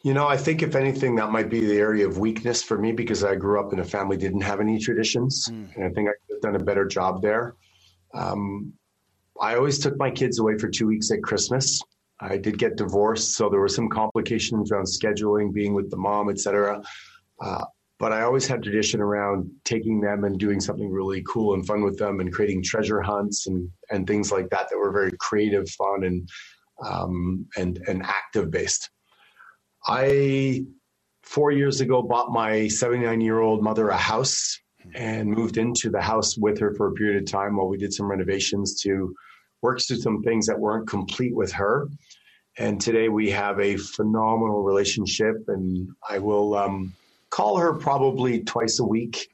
You 0.02 0.14
know, 0.14 0.28
I 0.28 0.36
think 0.36 0.62
if 0.62 0.76
anything, 0.76 1.16
that 1.16 1.30
might 1.30 1.50
be 1.50 1.60
the 1.60 1.76
area 1.76 2.06
of 2.06 2.18
weakness 2.18 2.62
for 2.62 2.78
me 2.78 2.92
because 2.92 3.24
I 3.24 3.34
grew 3.34 3.60
up 3.60 3.72
in 3.72 3.80
a 3.80 3.84
family 3.84 4.16
didn't 4.16 4.42
have 4.42 4.60
any 4.60 4.78
traditions, 4.78 5.48
mm. 5.50 5.74
and 5.74 5.84
I 5.84 5.88
think 5.88 6.08
I 6.08 6.12
could 6.12 6.34
have 6.34 6.40
done 6.40 6.56
a 6.60 6.64
better 6.64 6.86
job 6.86 7.20
there. 7.20 7.56
Um, 8.14 8.72
I 9.40 9.56
always 9.56 9.78
took 9.78 9.96
my 9.98 10.10
kids 10.10 10.38
away 10.38 10.56
for 10.56 10.68
two 10.68 10.86
weeks 10.86 11.10
at 11.10 11.22
Christmas. 11.22 11.82
I 12.20 12.36
did 12.36 12.58
get 12.58 12.76
divorced, 12.76 13.34
so 13.34 13.48
there 13.48 13.60
were 13.60 13.68
some 13.68 13.88
complications 13.88 14.70
around 14.70 14.84
scheduling, 14.84 15.52
being 15.52 15.74
with 15.74 15.90
the 15.90 15.96
mom, 15.96 16.30
etc. 16.30 16.82
Uh, 17.40 17.64
but 17.98 18.12
I 18.12 18.22
always 18.22 18.46
had 18.46 18.62
tradition 18.62 19.00
around 19.00 19.50
taking 19.64 20.00
them 20.00 20.24
and 20.24 20.38
doing 20.38 20.60
something 20.60 20.90
really 20.90 21.22
cool 21.26 21.54
and 21.54 21.66
fun 21.66 21.82
with 21.82 21.98
them, 21.98 22.20
and 22.20 22.32
creating 22.32 22.62
treasure 22.62 23.00
hunts 23.00 23.48
and 23.48 23.68
and 23.90 24.06
things 24.06 24.30
like 24.30 24.48
that 24.50 24.68
that 24.70 24.78
were 24.78 24.92
very 24.92 25.12
creative, 25.18 25.68
fun, 25.70 26.04
and 26.04 26.28
um, 26.84 27.46
and 27.56 27.80
and 27.88 28.02
active 28.04 28.50
based. 28.50 28.90
I, 29.88 30.64
four 31.22 31.50
years 31.50 31.80
ago, 31.80 32.02
bought 32.02 32.30
my 32.30 32.68
79 32.68 33.20
year 33.22 33.40
old 33.40 33.62
mother 33.62 33.88
a 33.88 33.96
house 33.96 34.60
and 34.94 35.30
moved 35.30 35.56
into 35.56 35.90
the 35.90 36.00
house 36.00 36.36
with 36.36 36.58
her 36.60 36.74
for 36.74 36.88
a 36.88 36.92
period 36.92 37.22
of 37.22 37.30
time 37.30 37.56
while 37.56 37.68
we 37.68 37.78
did 37.78 37.92
some 37.92 38.06
renovations 38.06 38.80
to 38.82 39.14
work 39.62 39.80
through 39.80 39.96
some 39.96 40.22
things 40.22 40.46
that 40.46 40.58
weren't 40.58 40.88
complete 40.88 41.34
with 41.34 41.52
her. 41.52 41.88
And 42.58 42.80
today 42.80 43.08
we 43.08 43.30
have 43.30 43.58
a 43.60 43.76
phenomenal 43.76 44.62
relationship, 44.62 45.36
and 45.48 45.88
I 46.08 46.18
will 46.18 46.54
um, 46.54 46.92
call 47.30 47.56
her 47.56 47.72
probably 47.72 48.42
twice 48.42 48.80
a 48.80 48.84
week 48.84 49.28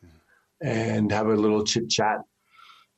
and 0.63 1.11
have 1.11 1.27
a 1.27 1.35
little 1.35 1.65
chit 1.65 1.91
chat. 1.91 2.19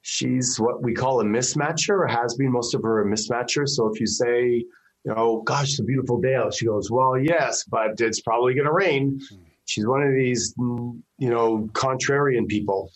She's 0.02 0.60
what 0.60 0.82
we 0.82 0.94
call 0.94 1.20
a 1.20 1.25
mismatcher, 1.25 2.00
or 2.00 2.06
has 2.06 2.34
been 2.34 2.52
most 2.52 2.75
of 2.75 2.82
her 2.82 3.02
a 3.02 3.06
mismatcher. 3.06 3.68
So 3.68 3.88
if 3.88 3.98
you 3.98 4.06
say, 4.06 4.64
you 5.06 5.14
know, 5.14 5.42
gosh, 5.42 5.70
it's 5.70 5.78
a 5.78 5.84
beautiful 5.84 6.20
day 6.20 6.34
out. 6.34 6.52
She 6.52 6.66
goes, 6.66 6.90
well, 6.90 7.16
yes, 7.16 7.62
but 7.64 8.00
it's 8.00 8.20
probably 8.20 8.54
going 8.54 8.66
to 8.66 8.72
rain. 8.72 9.20
She's 9.64 9.86
one 9.86 10.02
of 10.02 10.12
these, 10.12 10.52
you 10.58 11.02
know, 11.30 11.68
contrarian 11.72 12.48
people. 12.48 12.90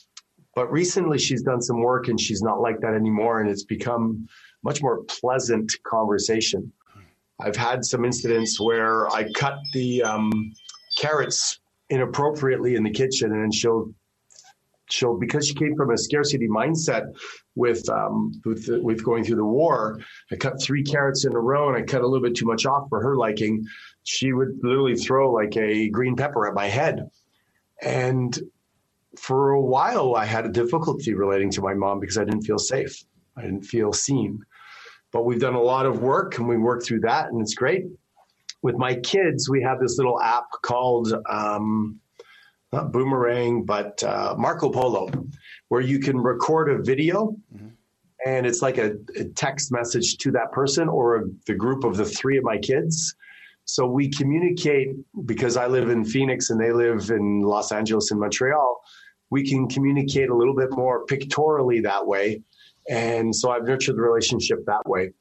But 0.56 0.72
recently 0.72 1.18
she's 1.18 1.42
done 1.42 1.62
some 1.62 1.80
work 1.80 2.08
and 2.08 2.20
she's 2.20 2.42
not 2.42 2.60
like 2.60 2.80
that 2.80 2.94
anymore. 2.94 3.40
And 3.40 3.48
it's 3.48 3.62
become 3.62 4.26
much 4.64 4.82
more 4.82 5.04
pleasant 5.04 5.72
conversation. 5.86 6.72
I've 7.40 7.56
had 7.56 7.84
some 7.84 8.04
incidents 8.04 8.60
where 8.60 9.08
I 9.08 9.30
cut 9.32 9.54
the 9.72 10.02
um, 10.02 10.52
carrots 10.98 11.60
inappropriately 11.90 12.74
in 12.74 12.82
the 12.82 12.90
kitchen 12.90 13.32
and 13.32 13.54
she'll 13.54 13.94
she'll 14.90 15.16
because 15.16 15.46
she 15.46 15.54
came 15.54 15.74
from 15.76 15.90
a 15.90 15.98
scarcity 15.98 16.48
mindset 16.48 17.04
with 17.60 17.88
um, 17.90 18.32
with 18.44 18.68
with 18.82 19.04
going 19.04 19.22
through 19.22 19.36
the 19.36 19.44
war. 19.44 20.00
I 20.32 20.36
cut 20.36 20.60
three 20.60 20.82
carrots 20.82 21.26
in 21.26 21.34
a 21.34 21.38
row 21.38 21.68
and 21.68 21.76
I 21.76 21.82
cut 21.82 22.00
a 22.00 22.06
little 22.06 22.26
bit 22.26 22.34
too 22.34 22.46
much 22.46 22.64
off 22.64 22.88
for 22.88 23.02
her 23.02 23.16
liking. 23.16 23.66
She 24.02 24.32
would 24.32 24.58
literally 24.62 24.96
throw 24.96 25.30
like 25.30 25.56
a 25.56 25.90
green 25.90 26.16
pepper 26.16 26.48
at 26.48 26.54
my 26.54 26.66
head, 26.66 27.10
and 27.82 28.36
for 29.18 29.50
a 29.50 29.60
while 29.60 30.16
I 30.16 30.24
had 30.24 30.46
a 30.46 30.48
difficulty 30.48 31.12
relating 31.14 31.50
to 31.52 31.60
my 31.60 31.74
mom 31.74 32.00
because 32.00 32.16
I 32.16 32.24
didn't 32.24 32.42
feel 32.42 32.58
safe. 32.58 33.04
I 33.36 33.42
didn't 33.42 33.62
feel 33.62 33.92
seen. 33.92 34.40
But 35.12 35.24
we've 35.26 35.40
done 35.40 35.54
a 35.54 35.62
lot 35.62 35.86
of 35.86 36.00
work 36.00 36.38
and 36.38 36.48
we 36.48 36.56
worked 36.56 36.86
through 36.86 37.00
that, 37.00 37.28
and 37.28 37.42
it's 37.42 37.54
great. 37.54 37.84
With 38.62 38.76
my 38.76 38.94
kids, 38.94 39.50
we 39.50 39.62
have 39.62 39.80
this 39.80 39.98
little 39.98 40.20
app 40.20 40.46
called 40.62 41.12
um, 41.28 42.00
not 42.72 42.92
Boomerang, 42.92 43.64
but 43.64 44.02
uh, 44.04 44.34
Marco 44.38 44.70
Polo, 44.70 45.10
where 45.70 45.80
you 45.80 46.00
can 46.00 46.18
record 46.18 46.68
a 46.68 46.82
video 46.82 47.28
mm-hmm. 47.54 47.68
and 48.26 48.44
it's 48.44 48.60
like 48.60 48.76
a, 48.76 48.96
a, 49.16 49.24
text 49.36 49.72
message 49.72 50.18
to 50.18 50.32
that 50.32 50.50
person 50.52 50.88
or 50.88 51.16
a, 51.16 51.22
the 51.46 51.54
group 51.54 51.84
of 51.84 51.96
the 51.96 52.04
three 52.04 52.36
of 52.36 52.44
my 52.44 52.58
kids. 52.58 53.14
So 53.66 53.86
we 53.86 54.10
communicate 54.10 54.88
because 55.26 55.56
I 55.56 55.68
live 55.68 55.88
in 55.88 56.04
Phoenix 56.04 56.50
and 56.50 56.60
they 56.60 56.72
live 56.72 57.10
in 57.10 57.42
Los 57.42 57.70
Angeles 57.70 58.10
and 58.10 58.18
Montreal. 58.18 58.80
We 59.30 59.48
can 59.48 59.68
communicate 59.68 60.28
a 60.28 60.34
little 60.34 60.56
bit 60.56 60.70
more 60.72 61.06
pictorially 61.06 61.80
that 61.82 62.04
way. 62.04 62.42
And 62.88 63.34
so 63.34 63.52
I've 63.52 63.62
nurtured 63.62 63.96
the 63.96 64.02
relationship 64.02 64.66
that 64.66 64.82
way. 64.88 65.12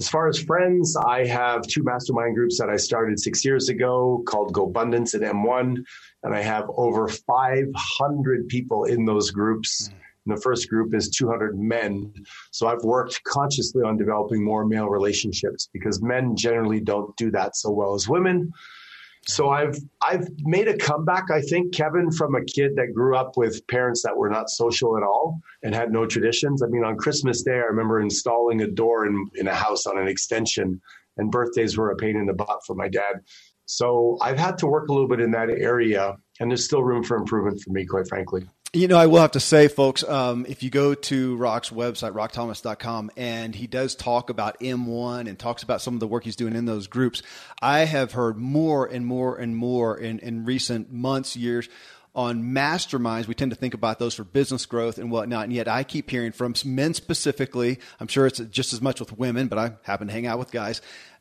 As 0.00 0.08
far 0.08 0.28
as 0.28 0.38
friends, 0.38 0.96
I 0.96 1.26
have 1.26 1.66
two 1.66 1.82
mastermind 1.82 2.34
groups 2.34 2.58
that 2.58 2.70
I 2.70 2.76
started 2.76 3.20
six 3.20 3.44
years 3.44 3.68
ago 3.68 4.22
called 4.26 4.54
Go 4.54 4.66
GoBundance 4.66 5.12
and 5.12 5.22
M1 5.22 5.76
and 6.22 6.34
I 6.34 6.40
have 6.40 6.64
over 6.76 7.06
500 7.06 8.48
people 8.48 8.84
in 8.84 9.04
those 9.04 9.30
groups. 9.30 9.88
Mm. 9.88 9.94
And 10.26 10.36
the 10.36 10.40
first 10.40 10.70
group 10.70 10.94
is 10.94 11.10
200 11.10 11.58
men. 11.58 12.14
So 12.50 12.66
I've 12.66 12.82
worked 12.82 13.22
consciously 13.24 13.82
on 13.82 13.98
developing 13.98 14.42
more 14.42 14.64
male 14.64 14.88
relationships 14.88 15.68
because 15.70 16.00
men 16.00 16.34
generally 16.34 16.80
don't 16.80 17.14
do 17.18 17.30
that 17.32 17.56
so 17.56 17.70
well 17.70 17.94
as 17.94 18.08
women. 18.08 18.52
So 19.26 19.50
I've 19.50 19.76
I've 20.02 20.26
made 20.40 20.66
a 20.68 20.76
comeback, 20.76 21.30
I 21.30 21.42
think, 21.42 21.74
Kevin, 21.74 22.10
from 22.10 22.34
a 22.34 22.44
kid 22.44 22.74
that 22.76 22.94
grew 22.94 23.16
up 23.16 23.36
with 23.36 23.66
parents 23.66 24.02
that 24.02 24.16
were 24.16 24.30
not 24.30 24.48
social 24.48 24.96
at 24.96 25.02
all 25.02 25.40
and 25.62 25.74
had 25.74 25.92
no 25.92 26.06
traditions. 26.06 26.62
I 26.62 26.66
mean, 26.66 26.84
on 26.84 26.96
Christmas 26.96 27.42
Day, 27.42 27.52
I 27.52 27.66
remember 27.68 28.00
installing 28.00 28.62
a 28.62 28.66
door 28.66 29.06
in, 29.06 29.26
in 29.34 29.46
a 29.46 29.54
house 29.54 29.86
on 29.86 29.98
an 29.98 30.08
extension, 30.08 30.80
and 31.16 31.30
birthdays 31.30 31.76
were 31.76 31.90
a 31.90 31.96
pain 31.96 32.16
in 32.16 32.26
the 32.26 32.32
butt 32.32 32.60
for 32.66 32.74
my 32.74 32.88
dad. 32.88 33.20
So 33.66 34.18
I've 34.20 34.38
had 34.38 34.58
to 34.58 34.66
work 34.66 34.88
a 34.88 34.92
little 34.92 35.08
bit 35.08 35.20
in 35.20 35.30
that 35.32 35.48
area, 35.48 36.16
and 36.40 36.50
there's 36.50 36.64
still 36.64 36.82
room 36.82 37.04
for 37.04 37.16
improvement 37.16 37.60
for 37.60 37.70
me, 37.70 37.86
quite 37.86 38.08
frankly. 38.08 38.48
You 38.72 38.86
know, 38.86 38.98
I 38.98 39.06
will 39.06 39.20
have 39.20 39.32
to 39.32 39.40
say, 39.40 39.66
folks, 39.66 40.04
um, 40.04 40.46
if 40.48 40.62
you 40.62 40.70
go 40.70 40.94
to 40.94 41.36
Rock's 41.38 41.70
website, 41.70 42.12
rockthomas.com, 42.12 43.10
and 43.16 43.52
he 43.52 43.66
does 43.66 43.96
talk 43.96 44.30
about 44.30 44.60
M1 44.60 45.28
and 45.28 45.36
talks 45.36 45.64
about 45.64 45.82
some 45.82 45.94
of 45.94 45.98
the 45.98 46.06
work 46.06 46.22
he's 46.22 46.36
doing 46.36 46.54
in 46.54 46.66
those 46.66 46.86
groups, 46.86 47.20
I 47.60 47.80
have 47.80 48.12
heard 48.12 48.36
more 48.36 48.86
and 48.86 49.04
more 49.04 49.34
and 49.34 49.56
more 49.56 49.98
in, 49.98 50.20
in 50.20 50.44
recent 50.44 50.92
months, 50.92 51.34
years 51.36 51.68
on 52.14 52.44
masterminds. 52.44 53.26
We 53.26 53.34
tend 53.34 53.50
to 53.50 53.56
think 53.56 53.74
about 53.74 53.98
those 53.98 54.14
for 54.14 54.22
business 54.22 54.66
growth 54.66 54.98
and 54.98 55.10
whatnot. 55.10 55.44
And 55.44 55.52
yet 55.52 55.66
I 55.66 55.82
keep 55.82 56.08
hearing 56.08 56.30
from 56.30 56.54
men 56.64 56.94
specifically, 56.94 57.80
I'm 57.98 58.06
sure 58.06 58.24
it's 58.24 58.38
just 58.38 58.72
as 58.72 58.80
much 58.80 59.00
with 59.00 59.18
women, 59.18 59.48
but 59.48 59.58
I 59.58 59.72
happen 59.82 60.06
to 60.06 60.12
hang 60.12 60.28
out 60.28 60.38
with 60.38 60.52
guys, 60.52 60.80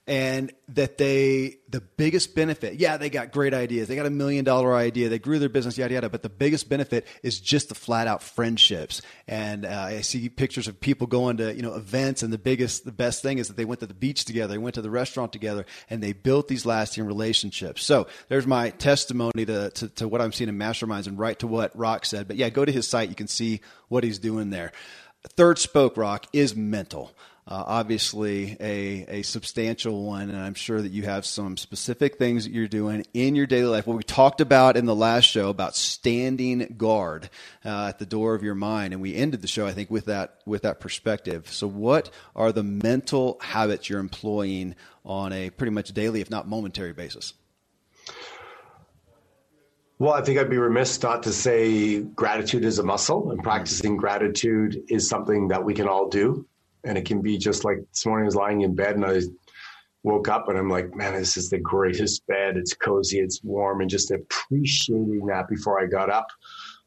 and 0.10 0.52
that 0.70 0.98
they 0.98 1.58
the 1.70 1.82
biggest 1.82 2.34
benefit 2.34 2.80
yeah 2.80 2.98
they 2.98 3.12
got 3.12 3.32
great 3.32 3.54
ideas. 3.54 3.88
They 3.88 3.96
got 3.96 4.08
a 4.08 4.10
million 4.10 4.44
dollar 4.44 4.76
idea. 4.76 5.08
They 5.08 5.20
grew 5.20 5.38
their 5.38 5.50
business 5.50 5.78
yada 5.78 5.94
yada. 5.94 6.10
But 6.10 6.24
the 6.24 6.30
biggest 6.30 6.68
benefit 6.68 7.06
is 7.22 7.40
just 7.40 7.70
the 7.70 7.76
flat 7.76 8.08
out 8.08 8.24
friendships. 8.24 9.04
And 9.28 9.66
uh, 9.66 9.70
i 9.70 10.02
see 10.02 10.28
pictures 10.28 10.68
of 10.68 10.82
people 10.82 11.06
going 11.06 11.38
to 11.38 11.56
you 11.56 11.62
know 11.62 11.76
events 11.76 12.24
and 12.24 12.34
the 12.34 12.40
biggest 12.40 12.86
the 12.86 12.92
best 12.92 13.22
thing 13.22 13.38
is 13.38 13.48
that 13.50 13.56
they 13.56 13.66
went 13.66 13.82
to 13.82 13.86
the 13.86 13.94
beach 13.94 14.26
together 14.26 14.54
they 14.54 14.58
went 14.58 14.76
to 14.76 14.82
the 14.82 14.90
restaurant 14.90 15.32
together 15.32 15.66
and 15.92 16.02
they 16.02 16.12
built 16.12 16.48
these 16.48 16.66
lasting 16.66 17.06
relationships. 17.06 17.84
So 17.84 18.08
there's 18.30 18.48
my 18.48 18.72
testimony 18.72 19.46
to, 19.46 19.70
to, 19.70 19.90
to 19.90 20.08
what 20.08 20.22
i'm 20.22 20.32
seeing 20.32 20.50
in 20.50 20.58
masterminds 20.58 21.06
and 21.06 21.20
right 21.20 21.38
to 21.38 21.48
what 21.48 21.78
rock 21.78 22.06
said. 22.06 22.28
But 22.28 22.38
yeah 22.38 22.50
go 22.50 22.66
to 22.66 22.72
his 22.72 22.88
site. 22.88 23.10
You 23.10 23.16
can 23.16 23.28
see 23.28 23.62
what 23.90 24.04
he's 24.04 24.18
doing 24.18 24.50
there. 24.50 24.72
Third 25.36 25.60
spoke 25.60 25.98
rock 25.98 26.26
is 26.34 26.56
mental 26.56 27.12
uh, 27.50 27.64
obviously 27.66 28.56
a, 28.60 29.06
a 29.08 29.22
substantial 29.24 30.04
one, 30.04 30.30
and 30.30 30.38
I'm 30.38 30.54
sure 30.54 30.80
that 30.80 30.92
you 30.92 31.04
have 31.04 31.26
some 31.26 31.58
specific 31.58 32.18
things 32.20 32.44
that 32.44 32.54
you're 32.54 32.68
doing 32.68 33.08
in 33.16 33.34
your 33.34 33.48
daily 33.48 33.70
life. 33.70 33.88
What 33.88 33.98
we 33.98 34.04
talked 34.04 34.40
about 34.40 34.78
in 34.78 34.86
the 34.86 34.96
last 34.96 35.26
show 35.26 35.50
about 35.50 35.76
standing 35.76 36.76
guard 36.78 37.32
uh, 37.66 37.88
at 37.88 37.98
the 37.98 38.06
door 38.06 38.36
of 38.36 38.44
your 38.44 38.54
mind, 38.54 38.94
and 38.94 39.02
we 39.02 39.16
ended 39.16 39.42
the 39.42 39.48
show, 39.48 39.66
I 39.66 39.72
think, 39.72 39.90
with 39.90 40.06
that 40.06 40.36
with 40.46 40.62
that 40.62 40.80
perspective. 40.80 41.52
So, 41.52 41.66
what 41.66 42.12
are 42.36 42.52
the 42.52 42.62
mental 42.62 43.40
habits 43.42 43.90
you're 43.90 44.00
employing 44.00 44.76
on 45.04 45.34
a 45.34 45.50
pretty 45.50 45.72
much 45.72 45.92
daily, 45.92 46.22
if 46.22 46.30
not 46.30 46.48
momentary, 46.48 46.94
basis? 46.94 47.34
Well, 49.98 50.14
I 50.14 50.22
think 50.22 50.38
I'd 50.38 50.52
be 50.52 50.58
remiss 50.58 51.02
not 51.02 51.24
to 51.24 51.34
say 51.34 52.02
gratitude 52.02 52.64
is 52.64 52.78
a 52.78 52.84
muscle, 52.84 53.32
and 53.32 53.42
practicing 53.42 53.98
gratitude 53.98 54.84
is 54.88 55.10
something 55.10 55.48
that 55.48 55.64
we 55.64 55.74
can 55.74 55.88
all 55.88 56.10
do 56.10 56.46
and 56.84 56.98
it 56.98 57.06
can 57.06 57.22
be 57.22 57.38
just 57.38 57.64
like 57.64 57.78
this 57.92 58.06
morning 58.06 58.24
I 58.24 58.26
was 58.26 58.36
lying 58.36 58.62
in 58.62 58.76
bed 58.76 58.96
and 58.96 59.06
I 59.06 59.22
woke 60.04 60.28
up 60.30 60.48
and 60.48 60.58
I'm 60.58 60.70
like, 60.70 60.96
man, 60.96 61.14
this 61.14 61.38
is 61.38 61.50
the 61.50 61.60
greatest 61.60 62.26
bed. 62.28 62.58
It's 62.58 62.74
cozy, 62.74 63.20
it's 63.20 63.44
warm, 63.44 63.82
and 63.82 63.90
just 63.90 64.12
appreciating 64.12 65.26
that 65.28 65.48
before 65.48 65.82
I 65.82 65.88
got 65.88 66.10
up. 66.10 66.28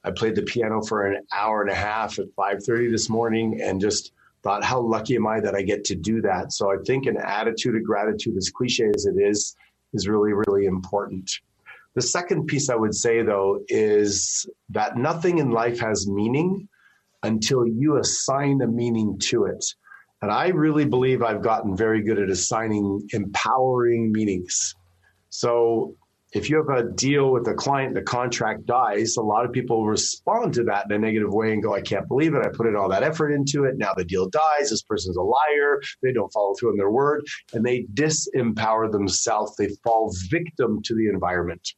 I 0.04 0.10
played 0.10 0.34
the 0.34 0.42
piano 0.42 0.82
for 0.82 1.06
an 1.06 1.24
hour 1.32 1.62
and 1.62 1.70
a 1.70 1.74
half 1.74 2.18
at 2.18 2.34
5:30 2.36 2.90
this 2.90 3.08
morning 3.08 3.60
and 3.62 3.80
just 3.80 4.12
thought, 4.42 4.64
how 4.64 4.80
lucky 4.80 5.14
am 5.14 5.26
I 5.26 5.40
that 5.40 5.54
I 5.54 5.62
get 5.62 5.84
to 5.84 5.94
do 5.94 6.20
that? 6.22 6.52
So 6.52 6.72
I 6.72 6.76
think 6.84 7.06
an 7.06 7.16
attitude 7.16 7.76
of 7.76 7.84
gratitude, 7.84 8.36
as 8.36 8.50
cliche 8.50 8.90
as 8.92 9.06
it 9.06 9.16
is, 9.16 9.54
is 9.92 10.08
really, 10.08 10.32
really 10.32 10.66
important. 10.66 11.30
The 11.94 12.02
second 12.02 12.46
piece 12.46 12.70
I 12.70 12.74
would 12.74 12.94
say 12.94 13.22
though 13.22 13.60
is 13.68 14.48
that 14.70 14.96
nothing 14.96 15.38
in 15.38 15.50
life 15.50 15.78
has 15.80 16.08
meaning 16.08 16.68
until 17.22 17.66
you 17.66 17.98
assign 17.98 18.60
a 18.62 18.66
meaning 18.66 19.18
to 19.18 19.44
it. 19.44 19.64
And 20.22 20.30
I 20.30 20.48
really 20.48 20.84
believe 20.84 21.22
I've 21.22 21.42
gotten 21.42 21.76
very 21.76 22.02
good 22.02 22.18
at 22.18 22.30
assigning 22.30 23.08
empowering 23.12 24.12
meanings. 24.12 24.74
So 25.30 25.96
if 26.32 26.48
you 26.48 26.56
have 26.56 26.68
a 26.68 26.90
deal 26.92 27.32
with 27.32 27.46
a 27.48 27.54
client, 27.54 27.94
the 27.94 28.02
contract 28.02 28.64
dies, 28.64 29.16
a 29.16 29.22
lot 29.22 29.44
of 29.44 29.52
people 29.52 29.84
respond 29.84 30.54
to 30.54 30.64
that 30.64 30.86
in 30.86 30.92
a 30.92 30.98
negative 30.98 31.32
way 31.32 31.52
and 31.52 31.62
go, 31.62 31.74
I 31.74 31.80
can't 31.80 32.06
believe 32.08 32.34
it. 32.34 32.46
I 32.46 32.48
put 32.48 32.68
in 32.68 32.76
all 32.76 32.88
that 32.88 33.02
effort 33.02 33.32
into 33.32 33.64
it. 33.64 33.76
Now 33.76 33.92
the 33.94 34.04
deal 34.04 34.28
dies. 34.28 34.70
This 34.70 34.82
person's 34.82 35.16
a 35.16 35.22
liar. 35.22 35.80
They 36.02 36.12
don't 36.12 36.32
follow 36.32 36.54
through 36.54 36.70
on 36.70 36.76
their 36.76 36.90
word 36.90 37.22
and 37.52 37.66
they 37.66 37.86
disempower 37.92 38.90
themselves. 38.90 39.56
They 39.56 39.70
fall 39.82 40.14
victim 40.30 40.80
to 40.84 40.94
the 40.94 41.08
environment. 41.08 41.68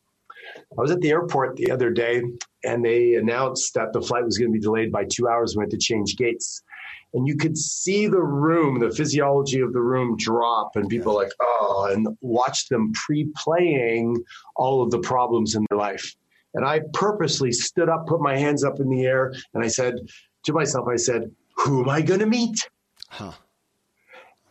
I 0.79 0.83
was 0.83 0.91
at 0.91 1.01
the 1.01 1.11
airport 1.11 1.57
the 1.57 1.71
other 1.71 1.91
day 1.91 2.23
and 2.63 2.85
they 2.85 3.15
announced 3.15 3.75
that 3.75 3.93
the 3.93 4.03
flight 4.03 4.25
was 4.25 4.39
going 4.39 4.53
to 4.53 4.59
be 4.59 4.61
delayed 4.61 4.93
by 4.93 5.05
two 5.05 5.29
hours. 5.29 5.57
We 5.57 5.63
had 5.63 5.71
to 5.71 5.79
change 5.79 6.17
gates 6.17 6.63
and 7.15 7.27
you 7.27 7.37
could 7.37 7.57
see 7.57 8.07
the 8.07 8.23
room, 8.23 8.81
the 8.81 8.91
physiology 8.91 9.61
of 9.61 9.73
the 9.73 9.81
room 9.81 10.17
drop, 10.17 10.77
and 10.77 10.89
people 10.89 11.15
like, 11.15 11.33
oh, 11.41 11.89
and 11.93 12.07
watch 12.21 12.69
them 12.69 12.93
pre 12.93 13.31
playing 13.37 14.23
all 14.57 14.83
of 14.83 14.91
the 14.91 14.99
problems 14.99 15.55
in 15.55 15.65
their 15.71 15.79
life. 15.79 16.15
And 16.55 16.65
I 16.65 16.81
purposely 16.93 17.53
stood 17.53 17.89
up, 17.89 18.07
put 18.07 18.21
my 18.21 18.37
hands 18.37 18.65
up 18.65 18.79
in 18.81 18.89
the 18.91 19.05
air, 19.07 19.33
and 19.55 19.65
I 19.65 19.69
said 19.69 19.95
to 20.45 20.53
myself, 20.53 20.87
I 20.89 20.97
said, 20.97 21.31
who 21.57 21.83
am 21.83 21.89
I 21.89 22.03
going 22.03 22.21
to 22.21 22.27
meet? 22.27 22.69
Huh 23.09 23.33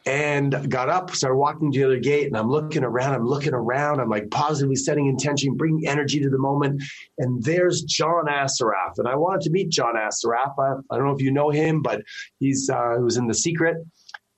and 0.05 0.69
got 0.69 0.89
up, 0.89 1.12
started 1.12 1.38
walking 1.38 1.72
to 1.72 1.79
the 1.79 1.86
other 1.86 2.00
gate, 2.00 2.27
and 2.27 2.36
I'm 2.36 2.50
looking 2.50 2.83
around. 2.83 3.15
I'm 3.15 3.27
looking 3.27 3.53
around. 3.53 4.01
I'm 4.01 4.10
like 4.10 4.29
positively 4.31 4.75
setting 4.75 5.07
intention, 5.07 5.55
bringing 5.55 5.88
energy 5.88 6.19
to 6.19 6.29
the 6.29 6.38
moment. 6.38 6.83
And 7.19 7.41
there's 7.43 7.83
John 7.83 8.25
Assaraf, 8.25 8.98
and 8.98 9.07
I 9.07 9.15
wanted 9.15 9.41
to 9.41 9.50
meet 9.51 9.69
John 9.69 9.95
Assaraf. 9.95 10.53
I, 10.60 10.74
I 10.91 10.98
don't 10.98 11.07
know 11.07 11.15
if 11.15 11.22
you 11.22 11.31
know 11.31 11.50
him, 11.50 11.81
but 11.81 12.01
he's 12.39 12.69
uh, 12.69 12.95
he 12.98 13.03
was 13.03 13.17
in 13.17 13.27
The 13.27 13.33
Secret. 13.33 13.77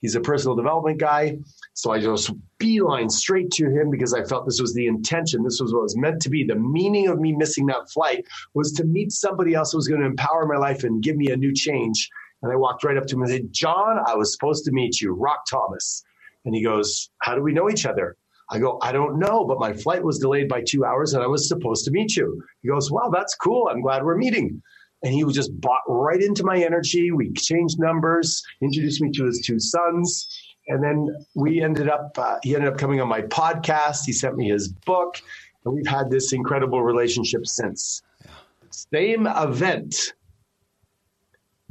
He's 0.01 0.15
a 0.15 0.21
personal 0.21 0.55
development 0.55 0.99
guy. 0.99 1.39
So 1.73 1.91
I 1.91 1.99
just 1.99 2.31
beeline 2.59 3.09
straight 3.09 3.49
to 3.51 3.65
him 3.69 3.89
because 3.89 4.13
I 4.13 4.23
felt 4.23 4.45
this 4.45 4.61
was 4.61 4.73
the 4.75 4.85
intention. 4.85 5.43
This 5.43 5.59
was 5.59 5.73
what 5.73 5.81
was 5.81 5.97
meant 5.97 6.21
to 6.21 6.29
be. 6.29 6.43
The 6.43 6.55
meaning 6.55 7.07
of 7.07 7.19
me 7.19 7.31
missing 7.33 7.65
that 7.67 7.89
flight 7.89 8.23
was 8.53 8.71
to 8.73 8.83
meet 8.83 9.11
somebody 9.11 9.55
else 9.55 9.71
who 9.71 9.79
was 9.79 9.87
going 9.87 10.01
to 10.01 10.07
empower 10.07 10.45
my 10.45 10.57
life 10.57 10.83
and 10.83 11.01
give 11.01 11.15
me 11.15 11.31
a 11.31 11.37
new 11.37 11.53
change. 11.53 12.07
And 12.45 12.53
I 12.53 12.57
walked 12.57 12.83
right 12.83 12.95
up 12.95 13.07
to 13.07 13.15
him 13.15 13.23
and 13.23 13.31
said, 13.31 13.47
John, 13.51 13.97
I 14.05 14.13
was 14.13 14.31
supposed 14.31 14.65
to 14.65 14.71
meet 14.71 15.01
you, 15.01 15.15
Rock 15.15 15.45
Thomas. 15.49 16.03
And 16.45 16.53
he 16.53 16.63
goes, 16.63 17.09
How 17.23 17.33
do 17.33 17.41
we 17.41 17.53
know 17.53 17.71
each 17.71 17.87
other? 17.87 18.17
I 18.51 18.59
go, 18.59 18.77
I 18.83 18.91
don't 18.91 19.17
know, 19.17 19.45
but 19.45 19.57
my 19.57 19.73
flight 19.73 20.03
was 20.03 20.19
delayed 20.19 20.47
by 20.47 20.61
two 20.61 20.85
hours 20.85 21.15
and 21.15 21.23
I 21.23 21.27
was 21.27 21.47
supposed 21.47 21.85
to 21.85 21.91
meet 21.91 22.15
you. 22.15 22.39
He 22.61 22.69
goes, 22.69 22.91
Wow, 22.91 23.09
that's 23.11 23.33
cool. 23.33 23.67
I'm 23.67 23.81
glad 23.81 24.03
we're 24.03 24.15
meeting. 24.15 24.61
And 25.01 25.11
he 25.11 25.23
was 25.23 25.33
just 25.33 25.59
bought 25.59 25.81
right 25.87 26.21
into 26.21 26.43
my 26.43 26.59
energy. 26.59 27.09
We 27.09 27.29
exchanged 27.29 27.79
numbers, 27.79 28.43
introduced 28.61 29.01
me 29.01 29.09
to 29.13 29.25
his 29.25 29.41
two 29.43 29.57
sons. 29.57 30.27
And 30.67 30.83
then 30.83 31.15
we 31.33 31.63
ended 31.63 31.89
up, 31.89 32.15
uh, 32.15 32.37
he 32.43 32.53
ended 32.53 32.71
up 32.71 32.77
coming 32.77 33.01
on 33.01 33.07
my 33.07 33.21
podcast. 33.23 34.01
He 34.05 34.13
sent 34.13 34.35
me 34.35 34.49
his 34.49 34.67
book, 34.67 35.19
and 35.63 35.73
we've 35.73 35.87
had 35.87 36.11
this 36.11 36.31
incredible 36.31 36.83
relationship 36.83 37.47
since. 37.47 38.03
Yeah. 38.23 38.31
Same 38.69 39.27
event, 39.27 39.95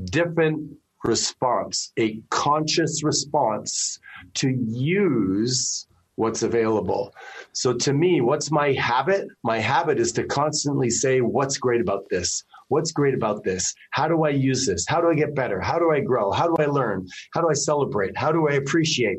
different 0.04 0.76
response, 1.04 1.92
a 1.98 2.20
conscious 2.30 3.02
response 3.02 3.98
to 4.34 4.50
use 4.50 5.86
what's 6.16 6.42
available. 6.42 7.12
So 7.52 7.74
to 7.74 7.92
me, 7.92 8.20
what's 8.20 8.50
my 8.50 8.72
habit? 8.72 9.26
My 9.42 9.58
habit 9.58 9.98
is 9.98 10.12
to 10.12 10.24
constantly 10.24 10.90
say, 10.90 11.20
what's 11.20 11.58
great 11.58 11.80
about 11.80 12.08
this? 12.08 12.44
What's 12.68 12.92
great 12.92 13.14
about 13.14 13.44
this? 13.44 13.74
How 13.90 14.08
do 14.08 14.24
I 14.24 14.30
use 14.30 14.66
this? 14.66 14.86
How 14.88 15.00
do 15.00 15.08
I 15.08 15.14
get 15.14 15.34
better? 15.34 15.60
How 15.60 15.78
do 15.78 15.90
I 15.90 16.00
grow? 16.00 16.30
How 16.30 16.46
do 16.46 16.62
I 16.62 16.66
learn? 16.66 17.06
How 17.32 17.40
do 17.40 17.50
I 17.50 17.54
celebrate? 17.54 18.16
How 18.16 18.32
do 18.32 18.48
I 18.48 18.54
appreciate? 18.54 19.18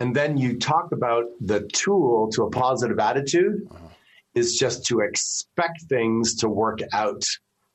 And 0.00 0.14
then 0.14 0.36
you 0.36 0.58
talk 0.58 0.92
about 0.92 1.24
the 1.40 1.68
tool 1.72 2.30
to 2.32 2.44
a 2.44 2.50
positive 2.50 2.98
attitude 2.98 3.66
uh-huh. 3.70 3.88
is 4.34 4.56
just 4.56 4.86
to 4.86 5.00
expect 5.00 5.82
things 5.88 6.36
to 6.36 6.48
work 6.48 6.78
out 6.92 7.22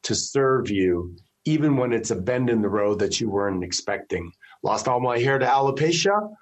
to 0.04 0.16
serve 0.16 0.70
you, 0.70 1.16
even 1.46 1.78
when 1.78 1.94
it's 1.94 2.12
a 2.12 2.16
bend 2.16 2.50
in 2.50 2.62
the 2.62 2.70
road 2.70 3.00
that 3.00 3.20
you 3.20 3.30
weren't 3.30 3.64
expecting. 3.64 4.32
Lost 4.64 4.88
all 4.88 5.00
my 5.00 5.18
hair 5.18 5.40
to 5.40 5.46
alopecia. 5.46 6.34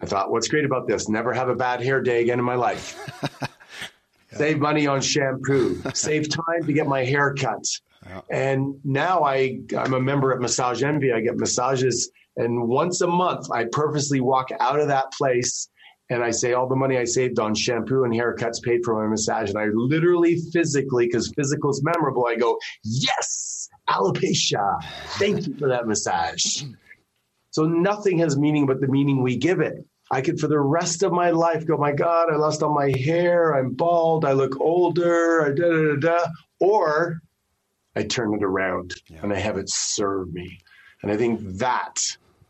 I 0.00 0.06
thought, 0.06 0.30
what's 0.30 0.48
great 0.48 0.64
about 0.64 0.88
this? 0.88 1.08
Never 1.08 1.32
have 1.32 1.48
a 1.48 1.54
bad 1.54 1.80
hair 1.80 2.00
day 2.00 2.22
again 2.22 2.38
in 2.38 2.44
my 2.44 2.56
life. 2.56 2.98
yeah. 3.22 3.48
Save 4.38 4.58
money 4.58 4.86
on 4.86 5.00
shampoo. 5.02 5.80
Save 5.94 6.30
time 6.30 6.66
to 6.66 6.72
get 6.72 6.86
my 6.86 7.04
hair 7.04 7.34
cut. 7.34 7.64
Yeah. 8.06 8.22
And 8.30 8.74
now 8.82 9.22
I, 9.22 9.60
I'm 9.78 9.92
a 9.92 10.00
member 10.00 10.32
at 10.32 10.40
Massage 10.40 10.82
Envy. 10.82 11.12
I 11.12 11.20
get 11.20 11.36
massages, 11.36 12.10
and 12.36 12.66
once 12.66 13.02
a 13.02 13.06
month, 13.06 13.50
I 13.52 13.66
purposely 13.70 14.20
walk 14.20 14.48
out 14.58 14.80
of 14.80 14.88
that 14.88 15.12
place 15.12 15.68
and 16.12 16.22
I 16.22 16.30
say 16.30 16.52
all 16.52 16.68
the 16.68 16.76
money 16.76 16.98
I 16.98 17.04
saved 17.04 17.38
on 17.38 17.54
shampoo 17.54 18.04
and 18.04 18.12
haircuts 18.12 18.62
paid 18.62 18.84
for 18.84 19.02
my 19.02 19.08
massage. 19.08 19.48
And 19.50 19.58
I 19.58 19.66
literally 19.72 20.38
physically, 20.52 21.06
because 21.06 21.32
physical 21.34 21.70
is 21.70 21.82
memorable, 21.82 22.26
I 22.26 22.36
go, 22.36 22.58
yes, 22.84 23.68
alopecia. 23.88 24.78
Thank 25.18 25.46
you 25.46 25.56
for 25.56 25.68
that 25.68 25.86
massage. 25.86 26.64
So 27.50 27.64
nothing 27.64 28.18
has 28.18 28.36
meaning 28.36 28.66
but 28.66 28.80
the 28.80 28.88
meaning 28.88 29.22
we 29.22 29.36
give 29.36 29.60
it. 29.60 29.84
I 30.10 30.20
could, 30.20 30.38
for 30.38 30.48
the 30.48 30.60
rest 30.60 31.02
of 31.02 31.12
my 31.12 31.30
life, 31.30 31.66
go, 31.66 31.78
my 31.78 31.92
God, 31.92 32.30
I 32.30 32.36
lost 32.36 32.62
all 32.62 32.74
my 32.74 32.92
hair. 32.98 33.54
I'm 33.54 33.72
bald. 33.72 34.26
I 34.26 34.32
look 34.32 34.60
older. 34.60 35.54
Da, 35.54 35.62
da, 35.62 35.94
da, 35.94 36.18
da. 36.18 36.26
Or 36.60 37.22
I 37.96 38.02
turn 38.02 38.34
it 38.34 38.44
around 38.44 38.94
yeah. 39.08 39.20
and 39.22 39.32
I 39.32 39.38
have 39.38 39.56
it 39.56 39.70
serve 39.70 40.32
me. 40.32 40.58
And 41.02 41.10
I 41.10 41.16
think 41.16 41.40
that 41.58 41.98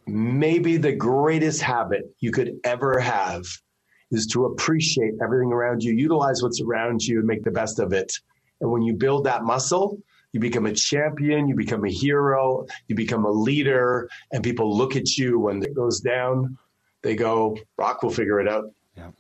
may 0.07 0.59
be 0.59 0.77
the 0.77 0.93
greatest 0.93 1.63
habit 1.63 2.15
you 2.21 2.33
could 2.33 2.59
ever 2.65 2.99
have 2.99 3.45
is 4.11 4.27
to 4.27 4.47
appreciate 4.47 5.15
everything 5.23 5.53
around 5.53 5.83
you, 5.83 5.95
utilize 5.95 6.43
what's 6.43 6.61
around 6.61 7.03
you, 7.03 7.19
and 7.19 7.27
make 7.27 7.45
the 7.45 7.51
best 7.51 7.79
of 7.79 7.93
it. 7.93 8.13
And 8.61 8.71
when 8.71 8.83
you 8.83 8.95
build 8.95 9.25
that 9.25 9.45
muscle, 9.45 9.99
you 10.33 10.41
become 10.41 10.67
a 10.67 10.73
champion, 10.73 11.49
you 11.49 11.55
become 11.55 11.85
a 11.85 11.91
hero, 11.91 12.67
you 12.89 12.95
become 12.95 13.25
a 13.25 13.31
leader, 13.31 14.09
and 14.33 14.43
people 14.43 14.77
look 14.77 14.97
at 14.97 15.17
you 15.17 15.39
when 15.39 15.63
it 15.63 15.75
goes 15.75 16.01
down 16.01 16.59
they 17.03 17.17
go, 17.17 17.59
Rock 17.77 18.03
will 18.03 18.11
figure 18.11 18.41
it 18.41 18.49
out. 18.49 18.73
Yeah. 18.97 19.11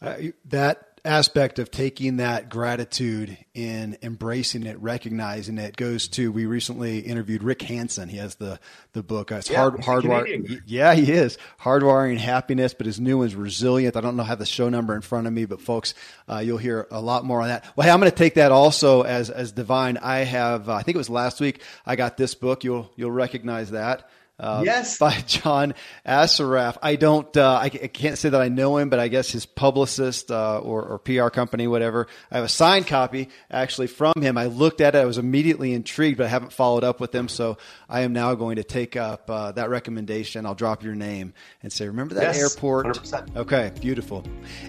Uh, 0.00 0.16
that 0.46 0.93
aspect 1.04 1.58
of 1.58 1.70
taking 1.70 2.16
that 2.16 2.48
gratitude 2.48 3.36
and 3.54 3.98
embracing 4.02 4.64
it, 4.64 4.78
recognizing 4.80 5.58
it 5.58 5.76
goes 5.76 6.08
to, 6.08 6.32
we 6.32 6.46
recently 6.46 7.00
interviewed 7.00 7.42
Rick 7.42 7.62
Hanson. 7.62 8.08
He 8.08 8.16
has 8.16 8.36
the, 8.36 8.58
the 8.94 9.02
book. 9.02 9.30
It's 9.30 9.50
yeah, 9.50 9.58
hard, 9.58 9.74
hardwiring. 9.74 10.62
Yeah, 10.66 10.94
he 10.94 11.12
is 11.12 11.36
hardwiring 11.60 12.16
happiness, 12.16 12.72
but 12.72 12.86
his 12.86 12.98
new 12.98 13.18
one's 13.18 13.34
resilient. 13.34 13.96
I 13.96 14.00
don't 14.00 14.16
know 14.16 14.22
have 14.22 14.38
the 14.38 14.46
show 14.46 14.68
number 14.68 14.94
in 14.94 15.02
front 15.02 15.26
of 15.26 15.32
me, 15.32 15.44
but 15.44 15.60
folks, 15.60 15.94
uh, 16.28 16.38
you'll 16.38 16.58
hear 16.58 16.86
a 16.90 17.00
lot 17.00 17.24
more 17.24 17.42
on 17.42 17.48
that. 17.48 17.64
Well, 17.76 17.86
hey, 17.86 17.92
I'm 17.92 18.00
going 18.00 18.10
to 18.10 18.16
take 18.16 18.34
that 18.34 18.50
also 18.50 19.02
as, 19.02 19.28
as 19.28 19.52
divine. 19.52 19.98
I 19.98 20.18
have, 20.20 20.68
uh, 20.68 20.74
I 20.74 20.82
think 20.82 20.94
it 20.94 20.98
was 20.98 21.10
last 21.10 21.40
week. 21.40 21.60
I 21.84 21.96
got 21.96 22.16
this 22.16 22.34
book. 22.34 22.64
You'll, 22.64 22.90
you'll 22.96 23.10
recognize 23.10 23.72
that. 23.72 24.08
Uh, 24.38 24.62
yes, 24.64 24.98
by 24.98 25.14
John 25.26 25.74
Assaraf. 26.04 26.76
I 26.82 26.96
don't, 26.96 27.36
uh, 27.36 27.58
I, 27.62 27.66
I, 27.66 27.68
can't 27.68 28.18
say 28.18 28.30
that 28.30 28.40
I 28.40 28.48
know 28.48 28.78
him, 28.78 28.90
but 28.90 28.98
I 28.98 29.06
guess 29.06 29.30
his 29.30 29.46
publicist 29.46 30.30
uh, 30.30 30.58
or, 30.58 30.82
or, 30.82 30.98
PR 30.98 31.28
company, 31.28 31.68
whatever. 31.68 32.08
I 32.32 32.36
have 32.36 32.44
a 32.44 32.48
signed 32.48 32.88
copy 32.88 33.28
actually 33.48 33.86
from 33.86 34.14
him. 34.20 34.36
I 34.36 34.46
looked 34.46 34.80
at 34.80 34.96
it. 34.96 34.98
I 34.98 35.04
was 35.04 35.18
immediately 35.18 35.72
intrigued, 35.72 36.18
but 36.18 36.24
I 36.24 36.30
haven't 36.30 36.52
followed 36.52 36.82
up 36.82 36.98
with 36.98 37.14
him. 37.14 37.28
So 37.28 37.58
I 37.88 38.00
am 38.00 38.12
now 38.12 38.34
going 38.34 38.56
to 38.56 38.64
take 38.64 38.96
up 38.96 39.30
uh, 39.30 39.52
that 39.52 39.70
recommendation. 39.70 40.46
I'll 40.46 40.56
drop 40.56 40.82
your 40.82 40.96
name 40.96 41.32
and 41.62 41.72
say, 41.72 41.86
remember 41.86 42.14
that 42.16 42.34
yes, 42.34 42.40
airport? 42.40 42.86
100%. 42.86 43.36
Okay, 43.36 43.70
beautiful. 43.80 44.24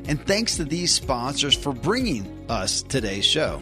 And 0.08 0.24
thanks 0.28 0.58
to 0.58 0.64
these 0.64 0.94
sponsors 0.94 1.56
for 1.56 1.74
bringing 1.74 2.46
us 2.50 2.84
today's 2.84 3.26
show. 3.26 3.62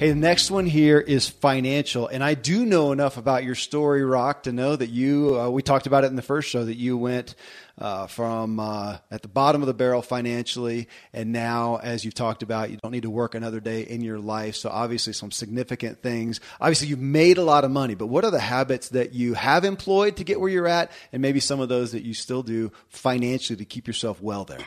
Hey, 0.00 0.08
the 0.08 0.14
next 0.14 0.50
one 0.50 0.64
here 0.64 0.98
is 0.98 1.28
financial. 1.28 2.08
And 2.08 2.24
I 2.24 2.32
do 2.32 2.64
know 2.64 2.90
enough 2.90 3.18
about 3.18 3.44
your 3.44 3.54
story, 3.54 4.02
Rock, 4.02 4.44
to 4.44 4.50
know 4.50 4.74
that 4.74 4.88
you, 4.88 5.38
uh, 5.38 5.50
we 5.50 5.60
talked 5.60 5.86
about 5.86 6.04
it 6.04 6.06
in 6.06 6.16
the 6.16 6.22
first 6.22 6.48
show, 6.48 6.64
that 6.64 6.78
you 6.78 6.96
went 6.96 7.34
uh, 7.76 8.06
from 8.06 8.58
uh, 8.60 8.96
at 9.10 9.20
the 9.20 9.28
bottom 9.28 9.60
of 9.60 9.66
the 9.66 9.74
barrel 9.74 10.00
financially. 10.00 10.88
And 11.12 11.32
now, 11.32 11.80
as 11.82 12.02
you've 12.02 12.14
talked 12.14 12.42
about, 12.42 12.70
you 12.70 12.78
don't 12.82 12.92
need 12.92 13.02
to 13.02 13.10
work 13.10 13.34
another 13.34 13.60
day 13.60 13.82
in 13.82 14.00
your 14.00 14.18
life. 14.18 14.56
So, 14.56 14.70
obviously, 14.70 15.12
some 15.12 15.30
significant 15.30 16.00
things. 16.00 16.40
Obviously, 16.62 16.88
you've 16.88 16.98
made 16.98 17.36
a 17.36 17.44
lot 17.44 17.64
of 17.64 17.70
money, 17.70 17.94
but 17.94 18.06
what 18.06 18.24
are 18.24 18.30
the 18.30 18.40
habits 18.40 18.88
that 18.88 19.12
you 19.12 19.34
have 19.34 19.66
employed 19.66 20.16
to 20.16 20.24
get 20.24 20.40
where 20.40 20.48
you're 20.48 20.66
at? 20.66 20.90
And 21.12 21.20
maybe 21.20 21.40
some 21.40 21.60
of 21.60 21.68
those 21.68 21.92
that 21.92 22.04
you 22.04 22.14
still 22.14 22.42
do 22.42 22.72
financially 22.88 23.58
to 23.58 23.66
keep 23.66 23.86
yourself 23.86 24.22
well 24.22 24.46
there? 24.46 24.66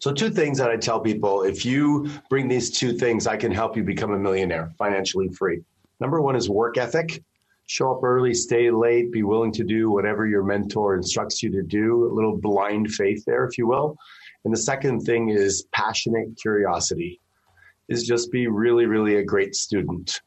So, 0.00 0.12
two 0.12 0.30
things 0.30 0.58
that 0.58 0.70
I 0.70 0.76
tell 0.76 1.00
people 1.00 1.42
if 1.42 1.64
you 1.64 2.10
bring 2.30 2.48
these 2.48 2.70
two 2.70 2.92
things, 2.92 3.26
I 3.26 3.36
can 3.36 3.50
help 3.50 3.76
you 3.76 3.82
become 3.82 4.12
a 4.12 4.18
millionaire 4.18 4.72
financially 4.78 5.28
free. 5.28 5.62
Number 6.00 6.20
one 6.20 6.36
is 6.36 6.48
work 6.48 6.78
ethic. 6.78 7.22
Show 7.66 7.94
up 7.94 8.02
early, 8.02 8.32
stay 8.32 8.70
late, 8.70 9.12
be 9.12 9.24
willing 9.24 9.52
to 9.52 9.64
do 9.64 9.90
whatever 9.90 10.26
your 10.26 10.42
mentor 10.42 10.94
instructs 10.94 11.42
you 11.42 11.50
to 11.50 11.62
do, 11.62 12.10
a 12.10 12.14
little 12.14 12.36
blind 12.36 12.90
faith 12.92 13.22
there, 13.26 13.44
if 13.44 13.58
you 13.58 13.66
will. 13.66 13.98
And 14.44 14.54
the 14.54 14.58
second 14.58 15.00
thing 15.00 15.28
is 15.28 15.66
passionate 15.72 16.28
curiosity, 16.40 17.20
is 17.88 18.06
just 18.06 18.32
be 18.32 18.46
really, 18.46 18.86
really 18.86 19.16
a 19.16 19.24
great 19.24 19.54
student. 19.54 20.22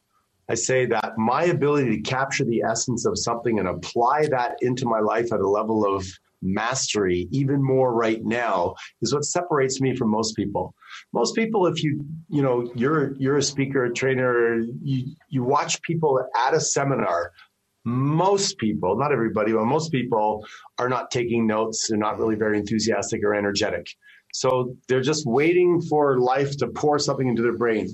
I 0.49 0.53
say 0.53 0.86
that 0.88 1.17
my 1.17 1.45
ability 1.45 1.95
to 1.95 2.01
capture 2.01 2.43
the 2.43 2.62
essence 2.62 3.05
of 3.05 3.17
something 3.17 3.57
and 3.57 3.67
apply 3.67 4.27
that 4.27 4.57
into 4.62 4.86
my 4.86 4.99
life 4.99 5.31
at 5.31 5.39
a 5.39 5.47
level 5.47 5.86
of 5.86 6.05
mastery 6.41 7.27
even 7.32 7.63
more 7.63 7.93
right 7.93 8.23
now 8.23 8.75
is 9.01 9.13
what 9.13 9.25
separates 9.25 9.82
me 9.82 9.95
from 9.95 10.10
most 10.10 10.36
people. 10.36 10.75
Most 11.13 11.36
people 11.36 11.67
if 11.67 11.84
you 11.84 12.06
you 12.30 12.41
know 12.41 12.71
you're 12.75 13.15
you're 13.17 13.38
a 13.38 13.43
speaker 13.43 13.86
a 13.86 13.93
trainer 13.93 14.60
you 14.82 15.15
you 15.30 15.43
watch 15.43 15.82
people 15.84 16.23
at 16.47 16.54
a 16.54 16.60
seminar 16.60 17.32
most 17.86 18.58
people 18.60 18.97
not 18.97 19.12
everybody 19.12 19.54
but 19.54 19.65
most 19.65 19.91
people 19.91 20.45
are 20.80 20.89
not 20.89 21.12
taking 21.12 21.47
notes. 21.47 21.88
They're 21.89 21.97
not 21.97 22.19
really 22.19 22.36
very 22.36 22.58
enthusiastic 22.60 23.23
or 23.23 23.36
energetic. 23.36 23.88
So 24.34 24.75
they're 24.88 25.01
just 25.01 25.25
waiting 25.27 25.82
for 25.82 26.19
life 26.19 26.58
to 26.58 26.67
pour 26.67 26.99
something 26.99 27.27
into 27.27 27.41
their 27.41 27.58
brain. 27.58 27.89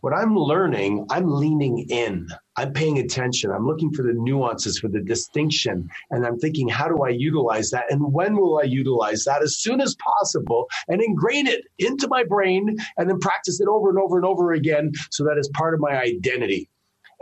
What 0.00 0.14
I'm 0.14 0.36
learning, 0.36 1.06
I'm 1.10 1.30
leaning 1.30 1.86
in. 1.90 2.28
I'm 2.58 2.72
paying 2.72 2.98
attention. 2.98 3.52
I'm 3.52 3.68
looking 3.68 3.92
for 3.92 4.02
the 4.02 4.12
nuances, 4.12 4.80
for 4.80 4.88
the 4.88 4.98
distinction. 4.98 5.88
And 6.10 6.26
I'm 6.26 6.40
thinking, 6.40 6.66
how 6.68 6.88
do 6.88 7.04
I 7.04 7.10
utilize 7.10 7.70
that? 7.70 7.84
And 7.88 8.12
when 8.12 8.34
will 8.34 8.58
I 8.58 8.64
utilize 8.64 9.22
that? 9.24 9.42
As 9.42 9.58
soon 9.58 9.80
as 9.80 9.94
possible 9.94 10.66
and 10.88 11.00
ingrain 11.00 11.46
it 11.46 11.62
into 11.78 12.08
my 12.08 12.24
brain 12.24 12.76
and 12.96 13.08
then 13.08 13.20
practice 13.20 13.60
it 13.60 13.68
over 13.68 13.90
and 13.90 13.98
over 13.98 14.16
and 14.16 14.26
over 14.26 14.52
again 14.52 14.90
so 15.12 15.22
that 15.22 15.36
it's 15.38 15.48
part 15.50 15.72
of 15.72 15.78
my 15.78 16.00
identity. 16.00 16.68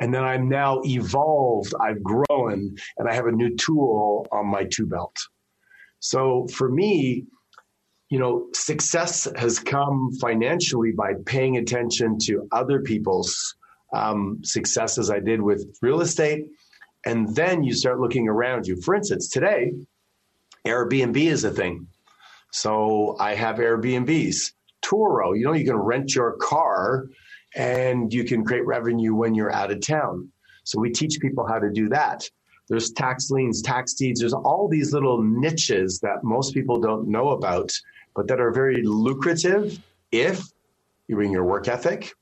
And 0.01 0.15
then 0.15 0.25
I'm 0.25 0.49
now 0.49 0.81
evolved, 0.85 1.75
I've 1.83 2.03
grown, 2.03 2.75
and 2.97 3.07
I 3.07 3.15
have 3.15 3.27
a 3.27 3.33
new 3.33 3.55
tool 3.57 4.27
on 4.33 4.47
my 4.47 4.65
two 4.65 4.87
belt. 4.87 5.17
So 6.01 6.47
for 6.51 6.71
me, 6.71 7.27
you 8.09 8.19
know, 8.19 8.47
success 8.55 9.29
has 9.37 9.59
come 9.59 10.13
financially 10.19 10.93
by 10.93 11.13
paying 11.27 11.59
attention 11.59 12.17
to 12.23 12.49
other 12.53 12.81
people's 12.81 13.55
um, 13.97 14.41
successes. 14.45 15.11
I 15.11 15.21
did 15.21 15.41
with 15.41 15.79
real 15.83 16.01
estate. 16.01 16.47
And 17.05 17.35
then 17.35 17.63
you 17.63 17.75
start 17.75 18.01
looking 18.01 18.29
around 18.29 18.67
you. 18.67 18.81
For 18.83 18.95
instance, 18.95 19.29
today, 19.29 19.73
Airbnb 20.67 21.17
is 21.17 21.45
a 21.45 21.51
thing. 21.51 21.87
So 22.53 23.17
I 23.21 23.35
have 23.35 23.57
Airbnbs. 23.57 24.53
Turo, 24.83 25.37
you 25.37 25.45
know, 25.45 25.53
you 25.53 25.65
can 25.65 25.77
rent 25.77 26.15
your 26.15 26.37
car 26.41 27.07
and 27.55 28.13
you 28.13 28.25
can 28.25 28.45
create 28.45 28.67
revenue 28.67 29.15
when 29.15 29.35
you're 29.35 29.53
out 29.53 29.71
of 29.71 29.81
town. 29.81 30.31
So 30.65 30.81
we 30.81 30.91
teach 30.91 31.19
people 31.21 31.47
how 31.47 31.59
to 31.59 31.71
do 31.71 31.89
that. 31.89 32.29
There's 32.69 32.91
tax 32.91 33.31
liens, 33.31 33.63
tax 33.63 33.95
deeds. 33.95 34.21
There's 34.21 34.33
all 34.33 34.69
these 34.69 34.93
little 34.93 35.23
niches 35.23 36.01
that 36.01 36.25
most 36.25 36.55
people 36.55 36.81
don't 36.81 37.09
know 37.09 37.31
about 37.31 37.73
but 38.17 38.27
that 38.29 38.41
are 38.41 38.51
very 38.51 38.83
lucrative 38.83 39.79
if 40.11 40.43
you 41.07 41.15
bring 41.15 41.31
your 41.31 41.45
work 41.45 41.69
ethic 41.69 42.15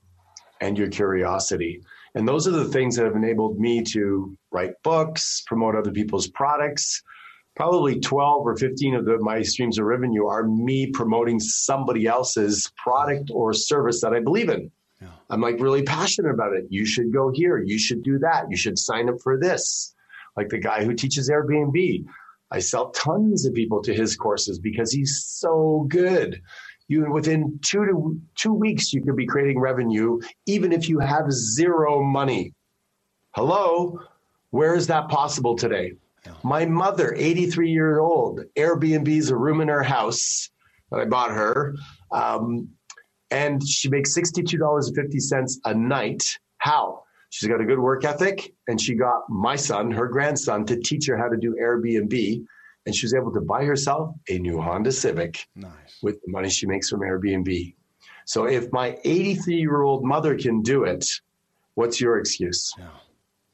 and 0.64 0.78
your 0.78 0.88
curiosity. 0.88 1.82
And 2.14 2.26
those 2.26 2.48
are 2.48 2.52
the 2.52 2.64
things 2.64 2.96
that 2.96 3.04
have 3.04 3.16
enabled 3.16 3.60
me 3.60 3.82
to 3.92 4.36
write 4.50 4.82
books, 4.82 5.42
promote 5.46 5.74
other 5.74 5.90
people's 5.90 6.26
products. 6.28 7.02
Probably 7.54 8.00
12 8.00 8.46
or 8.46 8.56
15 8.56 8.94
of 8.94 9.04
the, 9.04 9.18
my 9.18 9.42
streams 9.42 9.78
of 9.78 9.84
revenue 9.84 10.26
are 10.26 10.44
me 10.44 10.90
promoting 10.90 11.38
somebody 11.38 12.06
else's 12.06 12.72
product 12.82 13.30
or 13.32 13.52
service 13.52 14.00
that 14.00 14.14
I 14.14 14.20
believe 14.20 14.48
in. 14.48 14.70
Yeah. 15.00 15.08
I'm 15.28 15.42
like 15.42 15.60
really 15.60 15.82
passionate 15.82 16.32
about 16.32 16.54
it. 16.54 16.64
You 16.70 16.86
should 16.86 17.12
go 17.12 17.30
here. 17.32 17.62
You 17.62 17.78
should 17.78 18.02
do 18.02 18.18
that. 18.20 18.46
You 18.50 18.56
should 18.56 18.78
sign 18.78 19.08
up 19.08 19.16
for 19.22 19.38
this. 19.38 19.94
Like 20.36 20.48
the 20.48 20.58
guy 20.58 20.82
who 20.82 20.94
teaches 20.94 21.30
Airbnb. 21.30 22.06
I 22.50 22.58
sell 22.60 22.90
tons 22.90 23.44
of 23.44 23.54
people 23.54 23.82
to 23.82 23.92
his 23.92 24.16
courses 24.16 24.58
because 24.58 24.92
he's 24.92 25.24
so 25.26 25.86
good. 25.88 26.40
You 26.88 27.10
within 27.10 27.58
two 27.64 27.86
to 27.86 28.20
two 28.34 28.52
weeks, 28.52 28.92
you 28.92 29.02
could 29.02 29.16
be 29.16 29.26
creating 29.26 29.58
revenue, 29.58 30.20
even 30.46 30.72
if 30.72 30.88
you 30.88 30.98
have 30.98 31.32
zero 31.32 32.02
money. 32.02 32.52
Hello, 33.30 34.00
where 34.50 34.74
is 34.74 34.86
that 34.88 35.08
possible 35.08 35.56
today? 35.56 35.94
My 36.42 36.64
mother, 36.64 37.14
83 37.16 37.70
years 37.70 37.98
old, 37.98 38.40
Airbnb's 38.56 39.30
a 39.30 39.36
room 39.36 39.60
in 39.60 39.68
her 39.68 39.82
house 39.82 40.50
that 40.90 41.00
I 41.00 41.04
bought 41.04 41.30
her. 41.30 41.74
Um, 42.12 42.68
and 43.30 43.66
she 43.66 43.88
makes 43.88 44.16
$62.50 44.16 45.52
a 45.64 45.74
night. 45.74 46.38
How? 46.58 47.02
She's 47.30 47.48
got 47.48 47.60
a 47.60 47.64
good 47.64 47.80
work 47.80 48.04
ethic, 48.04 48.54
and 48.68 48.80
she 48.80 48.94
got 48.94 49.28
my 49.28 49.56
son, 49.56 49.90
her 49.90 50.06
grandson, 50.06 50.64
to 50.66 50.80
teach 50.80 51.06
her 51.08 51.16
how 51.16 51.28
to 51.28 51.36
do 51.36 51.56
Airbnb. 51.60 52.44
And 52.86 52.94
she 52.94 53.06
was 53.06 53.14
able 53.14 53.32
to 53.32 53.40
buy 53.40 53.64
herself 53.64 54.14
a 54.28 54.38
new 54.38 54.60
Honda 54.60 54.92
Civic 54.92 55.46
nice. 55.54 55.72
with 56.02 56.20
the 56.22 56.30
money 56.30 56.50
she 56.50 56.66
makes 56.66 56.90
from 56.90 57.00
Airbnb. 57.00 57.74
So 58.26 58.44
if 58.44 58.72
my 58.72 58.98
83 59.04 59.56
year 59.56 59.82
old 59.82 60.04
mother 60.04 60.36
can 60.36 60.62
do 60.62 60.84
it, 60.84 61.06
what's 61.74 62.00
your 62.00 62.18
excuse? 62.18 62.72
Yeah. 62.78 62.88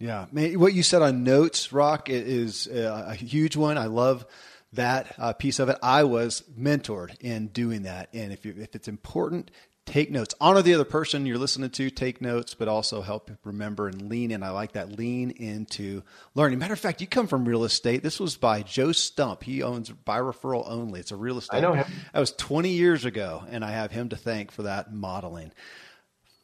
Yeah. 0.01 0.27
Man, 0.33 0.59
what 0.59 0.73
you 0.73 0.83
said 0.83 1.03
on 1.03 1.25
notes, 1.25 1.73
Rock, 1.73 2.09
is 2.09 2.67
a 2.67 3.15
huge 3.15 3.55
one. 3.55 3.77
I 3.77 3.87
love 3.87 4.25
that 4.73 5.15
uh, 5.19 5.33
piece 5.35 5.59
of 5.59 5.69
it. 5.69 5.79
I 5.83 6.05
was 6.05 6.43
mentored 6.59 7.17
in 7.21 7.49
doing 7.49 7.83
that. 7.83 8.09
And 8.15 8.33
if, 8.33 8.47
you, 8.47 8.55
if 8.59 8.75
it's 8.75 8.89
important, 8.89 9.51
take 9.91 10.11
notes. 10.11 10.35
Honor 10.41 10.63
the 10.63 10.75
other 10.75 10.85
person 10.85 11.27
you're 11.27 11.39
listening 11.39 11.71
to, 11.71 11.91
take 11.91 12.21
notes, 12.21 12.55
but 12.55 12.69
also 12.69 13.03
help 13.03 13.31
remember 13.45 13.89
and 13.89 14.09
lean 14.09 14.31
in. 14.31 14.43
I 14.43 14.51
like 14.51 14.73
that. 14.73 14.97
Lean 14.97 15.33
into 15.33 16.03
learning. 16.35 16.59
Matter 16.59 16.75
of 16.75 16.81
fact, 16.81 17.01
you 17.01 17.07
come 17.07 17.27
from 17.27 17.45
real 17.45 17.65
estate. 17.65 18.03
This 18.03 18.21
was 18.21 18.37
by 18.37 18.63
Joe 18.63 18.89
Stumpf. 18.89 19.43
He 19.43 19.63
owns 19.63 19.91
by 19.91 20.19
referral 20.21 20.65
only. 20.69 21.01
It's 21.01 21.11
a 21.11 21.17
real 21.17 21.39
estate. 21.39 21.59
I 21.59 21.61
know 21.61 21.75
him. 21.75 21.87
That 22.13 22.21
was 22.21 22.33
20 22.33 22.71
years 22.71 23.05
ago, 23.05 23.43
and 23.51 23.65
I 23.65 23.73
have 23.73 23.91
him 23.91 24.11
to 24.11 24.17
thank 24.17 24.53
for 24.53 24.63
that 24.63 24.93
modeling. 24.93 25.53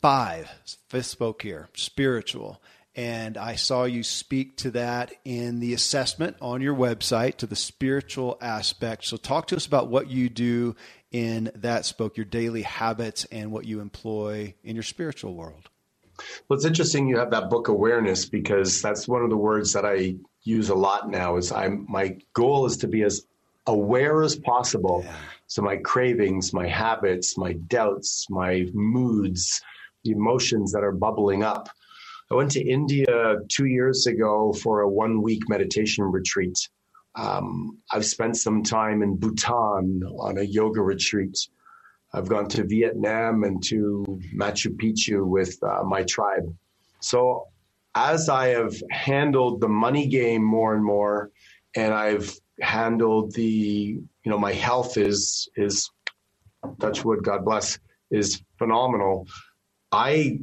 Five, 0.02 0.50
fifth 0.88 1.06
spoke 1.06 1.42
here, 1.42 1.68
spiritual. 1.74 2.60
And 2.96 3.36
I 3.36 3.56
saw 3.56 3.84
you 3.84 4.02
speak 4.02 4.56
to 4.58 4.70
that 4.70 5.12
in 5.22 5.60
the 5.60 5.74
assessment 5.74 6.36
on 6.40 6.62
your 6.62 6.74
website 6.74 7.36
to 7.36 7.46
the 7.46 7.54
spiritual 7.54 8.38
aspect. 8.40 9.04
So, 9.04 9.18
talk 9.18 9.48
to 9.48 9.56
us 9.56 9.66
about 9.66 9.88
what 9.88 10.08
you 10.08 10.30
do 10.30 10.74
in 11.12 11.50
that 11.54 11.84
spoke, 11.84 12.16
your 12.16 12.26
daily 12.26 12.62
habits, 12.62 13.24
and 13.26 13.52
what 13.52 13.64
you 13.64 13.80
employ 13.80 14.54
in 14.64 14.76
your 14.76 14.82
spiritual 14.82 15.34
world. 15.34 15.68
Well, 16.48 16.56
it's 16.56 16.64
interesting 16.64 17.06
you 17.06 17.18
have 17.18 17.30
that 17.30 17.50
book 17.50 17.68
awareness 17.68 18.24
because 18.24 18.80
that's 18.80 19.06
one 19.06 19.22
of 19.22 19.30
the 19.30 19.36
words 19.36 19.72
that 19.74 19.84
I 19.84 20.16
use 20.44 20.70
a 20.70 20.74
lot 20.74 21.10
now. 21.10 21.36
Is 21.36 21.52
I'm 21.52 21.86
my 21.88 22.16
goal 22.32 22.66
is 22.66 22.76
to 22.78 22.88
be 22.88 23.02
as 23.02 23.26
aware 23.66 24.22
as 24.22 24.36
possible. 24.36 25.02
Yeah. 25.04 25.16
So 25.46 25.62
my 25.62 25.76
cravings, 25.76 26.52
my 26.52 26.66
habits, 26.66 27.36
my 27.36 27.52
doubts, 27.68 28.26
my 28.30 28.66
moods, 28.72 29.60
the 30.04 30.12
emotions 30.12 30.72
that 30.72 30.82
are 30.82 30.92
bubbling 30.92 31.42
up 31.42 31.68
I 32.30 32.34
went 32.34 32.50
to 32.52 32.64
India 32.64 33.36
two 33.48 33.66
years 33.66 34.06
ago 34.08 34.52
for 34.52 34.80
a 34.80 34.88
one 34.88 35.22
week 35.22 35.48
meditation 35.48 36.04
retreat. 36.04 36.58
Um, 37.16 37.78
I've 37.90 38.04
spent 38.04 38.36
some 38.36 38.62
time 38.62 39.02
in 39.02 39.16
Bhutan 39.16 40.02
on 40.18 40.38
a 40.38 40.42
yoga 40.42 40.82
retreat. 40.82 41.36
I've 42.12 42.28
gone 42.28 42.48
to 42.48 42.64
Vietnam 42.64 43.44
and 43.44 43.62
to 43.64 44.04
Machu 44.34 44.76
Picchu 44.76 45.26
with 45.26 45.58
uh, 45.62 45.82
my 45.84 46.02
tribe. 46.04 46.54
So, 47.00 47.48
as 47.94 48.28
I 48.28 48.48
have 48.48 48.74
handled 48.90 49.60
the 49.60 49.68
money 49.68 50.06
game 50.06 50.42
more 50.42 50.74
and 50.74 50.84
more, 50.84 51.30
and 51.74 51.94
I've 51.94 52.34
handled 52.60 53.34
the, 53.34 53.42
you 53.42 54.30
know, 54.30 54.38
my 54.38 54.52
health 54.52 54.96
is 54.98 55.48
is 55.56 55.90
touch 56.80 57.04
wood, 57.04 57.22
God 57.22 57.44
bless, 57.44 57.78
is 58.10 58.42
phenomenal. 58.58 59.26
I 59.92 60.40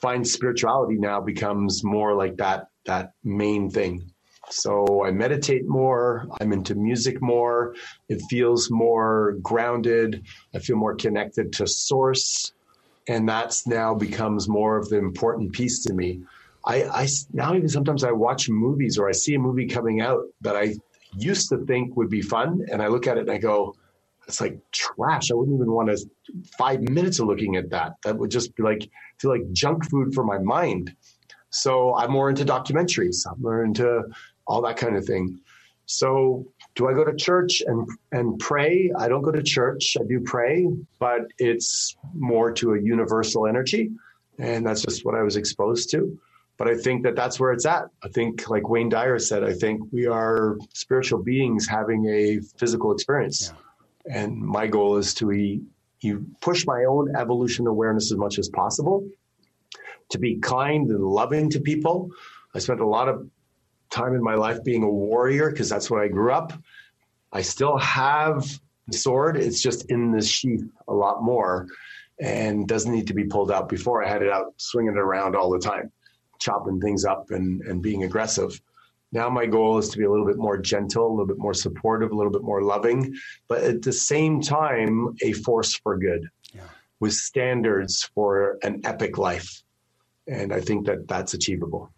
find 0.00 0.26
spirituality 0.26 0.96
now 0.96 1.20
becomes 1.20 1.82
more 1.82 2.14
like 2.14 2.36
that 2.36 2.68
that 2.86 3.12
main 3.24 3.70
thing. 3.70 4.12
So 4.50 5.04
I 5.04 5.10
meditate 5.10 5.66
more, 5.66 6.26
I'm 6.40 6.52
into 6.52 6.74
music 6.74 7.20
more, 7.20 7.74
it 8.08 8.22
feels 8.30 8.70
more 8.70 9.36
grounded, 9.42 10.24
I 10.54 10.58
feel 10.58 10.76
more 10.76 10.94
connected 10.94 11.52
to 11.54 11.66
source, 11.66 12.52
and 13.08 13.28
that's 13.28 13.66
now 13.66 13.94
becomes 13.94 14.48
more 14.48 14.76
of 14.76 14.88
the 14.88 14.98
important 14.98 15.52
piece 15.52 15.82
to 15.84 15.94
me. 15.94 16.20
I, 16.64 16.84
I 16.84 17.08
now 17.32 17.54
even 17.54 17.68
sometimes 17.68 18.04
I 18.04 18.12
watch 18.12 18.48
movies 18.48 18.98
or 18.98 19.08
I 19.08 19.12
see 19.12 19.34
a 19.34 19.38
movie 19.38 19.66
coming 19.66 20.00
out 20.00 20.24
that 20.40 20.56
I 20.56 20.74
used 21.16 21.48
to 21.50 21.58
think 21.66 21.96
would 21.96 22.10
be 22.10 22.22
fun, 22.22 22.66
and 22.70 22.82
I 22.82 22.88
look 22.88 23.06
at 23.06 23.16
it 23.16 23.22
and 23.22 23.30
I 23.30 23.38
go, 23.38 23.74
it's 24.26 24.40
like 24.40 24.58
trash. 24.72 25.30
I 25.30 25.34
wouldn't 25.34 25.56
even 25.56 25.72
want 25.72 25.88
to 25.88 25.98
five 26.58 26.80
minutes 26.82 27.18
of 27.18 27.26
looking 27.26 27.56
at 27.56 27.70
that. 27.70 27.94
That 28.04 28.18
would 28.18 28.30
just 28.30 28.54
be 28.54 28.62
like 28.62 28.88
feel 29.18 29.30
like 29.30 29.50
junk 29.52 29.88
food 29.88 30.14
for 30.14 30.22
my 30.22 30.38
mind. 30.38 30.94
So 31.50 31.94
I'm 31.94 32.10
more 32.10 32.28
into 32.28 32.44
documentaries. 32.44 33.26
I'm 33.26 33.40
more 33.40 33.64
into 33.64 34.04
all 34.48 34.62
that 34.62 34.76
kind 34.76 34.96
of 34.96 35.04
thing. 35.04 35.40
So 35.86 36.46
do 36.74 36.88
I 36.88 36.92
go 36.92 37.04
to 37.04 37.14
church 37.14 37.62
and 37.66 37.88
and 38.12 38.38
pray? 38.38 38.90
I 38.98 39.08
don't 39.08 39.22
go 39.22 39.32
to 39.32 39.42
church. 39.42 39.96
I 39.98 40.04
do 40.04 40.20
pray, 40.20 40.66
but 40.98 41.22
it's 41.38 41.96
more 42.14 42.52
to 42.52 42.74
a 42.74 42.80
universal 42.80 43.46
energy, 43.46 43.90
and 44.38 44.66
that's 44.66 44.82
just 44.82 45.04
what 45.04 45.14
I 45.14 45.22
was 45.22 45.36
exposed 45.36 45.90
to. 45.92 46.18
But 46.58 46.68
I 46.68 46.76
think 46.76 47.04
that 47.04 47.14
that's 47.14 47.38
where 47.38 47.52
it's 47.52 47.66
at. 47.66 47.84
I 48.02 48.08
think, 48.08 48.48
like 48.50 48.68
Wayne 48.68 48.88
Dyer 48.88 49.18
said, 49.20 49.44
I 49.44 49.52
think 49.52 49.80
we 49.92 50.06
are 50.06 50.58
spiritual 50.74 51.22
beings 51.22 51.68
having 51.68 52.06
a 52.06 52.40
physical 52.58 52.92
experience. 52.92 53.52
Yeah 53.52 53.58
and 54.08 54.36
my 54.36 54.66
goal 54.66 54.96
is 54.96 55.14
to 55.14 55.30
you 56.00 56.26
push 56.40 56.66
my 56.66 56.84
own 56.84 57.14
evolution 57.16 57.66
awareness 57.66 58.10
as 58.12 58.18
much 58.18 58.38
as 58.38 58.48
possible, 58.48 59.06
to 60.10 60.18
be 60.18 60.36
kind 60.36 60.90
and 60.90 61.04
loving 61.04 61.50
to 61.50 61.60
people. 61.60 62.10
I 62.54 62.60
spent 62.60 62.80
a 62.80 62.86
lot 62.86 63.08
of 63.08 63.28
time 63.98 64.14
in 64.14 64.22
my 64.22 64.34
life 64.34 64.62
being 64.62 64.82
a 64.82 64.90
warrior 64.90 65.50
because 65.50 65.68
that's 65.68 65.90
what 65.90 66.00
I 66.00 66.08
grew 66.08 66.32
up. 66.32 66.52
I 67.32 67.42
still 67.42 67.76
have 67.78 68.60
the 68.86 68.96
sword. 68.96 69.36
It's 69.36 69.60
just 69.60 69.90
in 69.90 70.12
the 70.12 70.22
sheath 70.22 70.64
a 70.86 70.94
lot 70.94 71.22
more 71.22 71.66
and 72.20 72.66
doesn't 72.66 72.92
need 72.92 73.06
to 73.08 73.14
be 73.14 73.24
pulled 73.24 73.50
out. 73.50 73.68
Before 73.68 74.04
I 74.04 74.08
had 74.08 74.22
it 74.22 74.30
out 74.30 74.54
swinging 74.56 74.92
it 74.92 74.98
around 74.98 75.36
all 75.36 75.50
the 75.50 75.58
time, 75.58 75.92
chopping 76.38 76.80
things 76.80 77.04
up 77.04 77.30
and, 77.30 77.60
and 77.62 77.82
being 77.82 78.04
aggressive. 78.04 78.60
Now 79.10 79.30
my 79.30 79.46
goal 79.46 79.78
is 79.78 79.88
to 79.90 79.98
be 79.98 80.04
a 80.04 80.10
little 80.10 80.26
bit 80.26 80.36
more 80.36 80.58
gentle, 80.58 81.06
a 81.06 81.10
little 81.10 81.26
bit 81.26 81.38
more 81.38 81.54
supportive, 81.54 82.12
a 82.12 82.14
little 82.14 82.32
bit 82.32 82.42
more 82.42 82.62
loving, 82.62 83.14
but 83.48 83.62
at 83.62 83.82
the 83.82 83.92
same 83.92 84.40
time, 84.42 85.16
a 85.22 85.32
force 85.32 85.74
for 85.74 85.96
good 85.96 86.28
yeah. 86.54 86.62
with 87.00 87.14
standards 87.14 88.10
for 88.14 88.58
an 88.62 88.82
epic 88.84 89.16
life. 89.16 89.62
And 90.26 90.52
I 90.52 90.60
think 90.60 90.86
that 90.86 91.08
that's 91.08 91.32
achievable. 91.32 91.90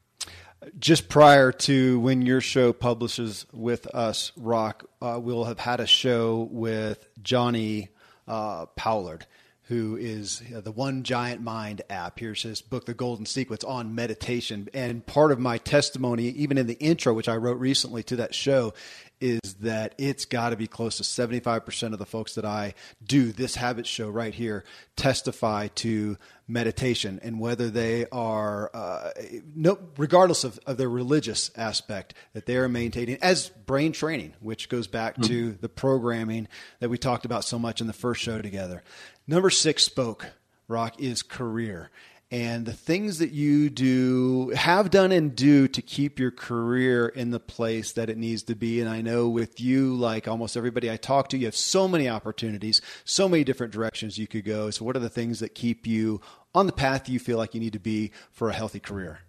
Just 0.79 1.09
prior 1.09 1.53
to 1.53 2.01
when 2.01 2.23
your 2.23 2.41
show 2.41 2.73
publishes 2.73 3.47
with 3.53 3.87
us, 3.89 4.33
Rock, 4.37 4.85
uh, 5.01 5.19
we'll 5.23 5.45
have 5.45 5.59
had 5.59 5.81
a 5.81 5.87
show 5.87 6.49
with 6.51 7.09
Jonni 7.23 7.89
uh, 8.29 8.67
Pollard 8.67 9.27
who 9.71 9.97
is 9.97 10.43
the 10.51 10.73
One 10.73 11.05
Giant 11.05 11.43
Mind 11.43 11.83
app. 11.89 12.19
Here's 12.19 12.43
his 12.43 12.61
book, 12.61 12.87
The 12.87 12.93
Golden 12.93 13.25
Sequence, 13.25 13.63
on 13.63 13.95
meditation. 13.95 14.69
And 14.75 15.07
part 15.07 15.31
of 15.31 15.39
my 15.39 15.59
testimony, 15.59 16.25
even 16.25 16.59
in 16.59 16.67
the 16.67 16.77
intro, 16.81 17.15
which 17.15 17.29
I 17.29 17.37
wrote 17.37 17.61
recently 17.61 18.03
to 18.03 18.17
that 18.17 18.35
show, 18.35 18.75
is 19.21 19.39
that 19.61 19.95
it's 19.97 20.25
got 20.25 20.51
to 20.51 20.57
be 20.57 20.67
close 20.67 20.97
to 20.97 21.05
75% 21.05 21.93
of 21.93 22.01
the 22.01 22.05
folks 22.05 22.35
that 22.35 22.45
I 22.45 22.75
do 23.05 23.31
this 23.31 23.55
habit 23.55 23.87
show 23.87 24.09
right 24.09 24.35
here 24.35 24.65
testify 24.97 25.69
to 25.77 26.17
meditation 26.51 27.21
and 27.23 27.39
whether 27.39 27.71
they 27.71 28.07
are, 28.11 28.71
uh, 28.75 29.11
no, 29.55 29.79
regardless 29.97 30.45
of, 30.45 30.59
of 30.67 30.77
their 30.77 30.89
religious 30.89 31.51
aspect, 31.57 32.15
that 32.33 32.47
they 32.47 32.57
are 32.57 32.69
maintaining 32.69 33.17
as 33.23 33.49
brain 33.49 33.93
training, 33.93 34.35
which 34.41 34.69
goes 34.69 34.87
back 34.87 35.15
mm-hmm. 35.15 35.29
to 35.29 35.53
the 35.53 35.69
programming 35.69 36.49
that 36.81 36.91
we 36.91 36.99
talked 36.99 37.25
about 37.25 37.45
so 37.45 37.59
much 37.59 37.81
in 37.81 37.87
the 37.87 37.93
first 37.93 38.21
show 38.21 38.43
together. 38.43 38.83
Number 39.27 39.51
six 39.51 39.85
spoke, 39.85 40.27
Rock, 40.69 41.01
is 41.01 41.23
career. 41.23 41.91
And 42.33 42.65
the 42.65 42.73
things 42.73 43.19
that 43.19 43.33
you 43.33 43.71
do, 43.71 44.51
have 44.51 44.91
done 44.91 45.11
and 45.11 45.35
do 45.35 45.67
to 45.67 45.83
keep 45.83 46.21
your 46.21 46.31
career 46.31 47.09
in 47.09 47.33
the 47.33 47.41
place 47.41 47.91
that 47.93 48.09
it 48.09 48.17
needs 48.17 48.45
to 48.45 48.55
be. 48.55 48.81
And 48.81 48.89
I 48.89 49.01
know 49.01 49.29
with 49.29 49.61
you, 49.61 49.97
like 49.97 50.29
almost 50.29 50.57
everybody 50.57 50.89
I 50.89 50.97
talk 50.97 51.29
to, 51.31 51.39
you 51.39 51.47
have 51.47 51.57
so 51.57 51.89
many 51.89 52.09
opportunities, 52.09 52.81
so 53.05 53.29
many 53.29 53.43
different 53.43 53.73
directions 53.73 54.17
you 54.17 54.29
could 54.29 54.45
go. 54.45 54.71
So, 54.71 54.85
what 54.85 54.95
are 54.95 55.01
the 55.01 55.09
things 55.09 55.41
that 55.41 55.57
keep 55.57 55.89
you 55.89 56.21
on 56.55 56.67
the 56.67 56.73
path 56.73 57.09
you 57.09 57.19
feel 57.19 57.39
like 57.39 57.55
you 57.55 57.61
need 57.61 57.73
to 57.73 57.81
be 57.81 58.13
for 58.33 58.51
a 58.51 58.53
healthy 58.53 58.81
career? 58.81 59.21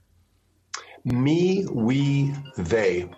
Me, 1.03 1.65
we, 1.71 2.34
they. 2.57 3.10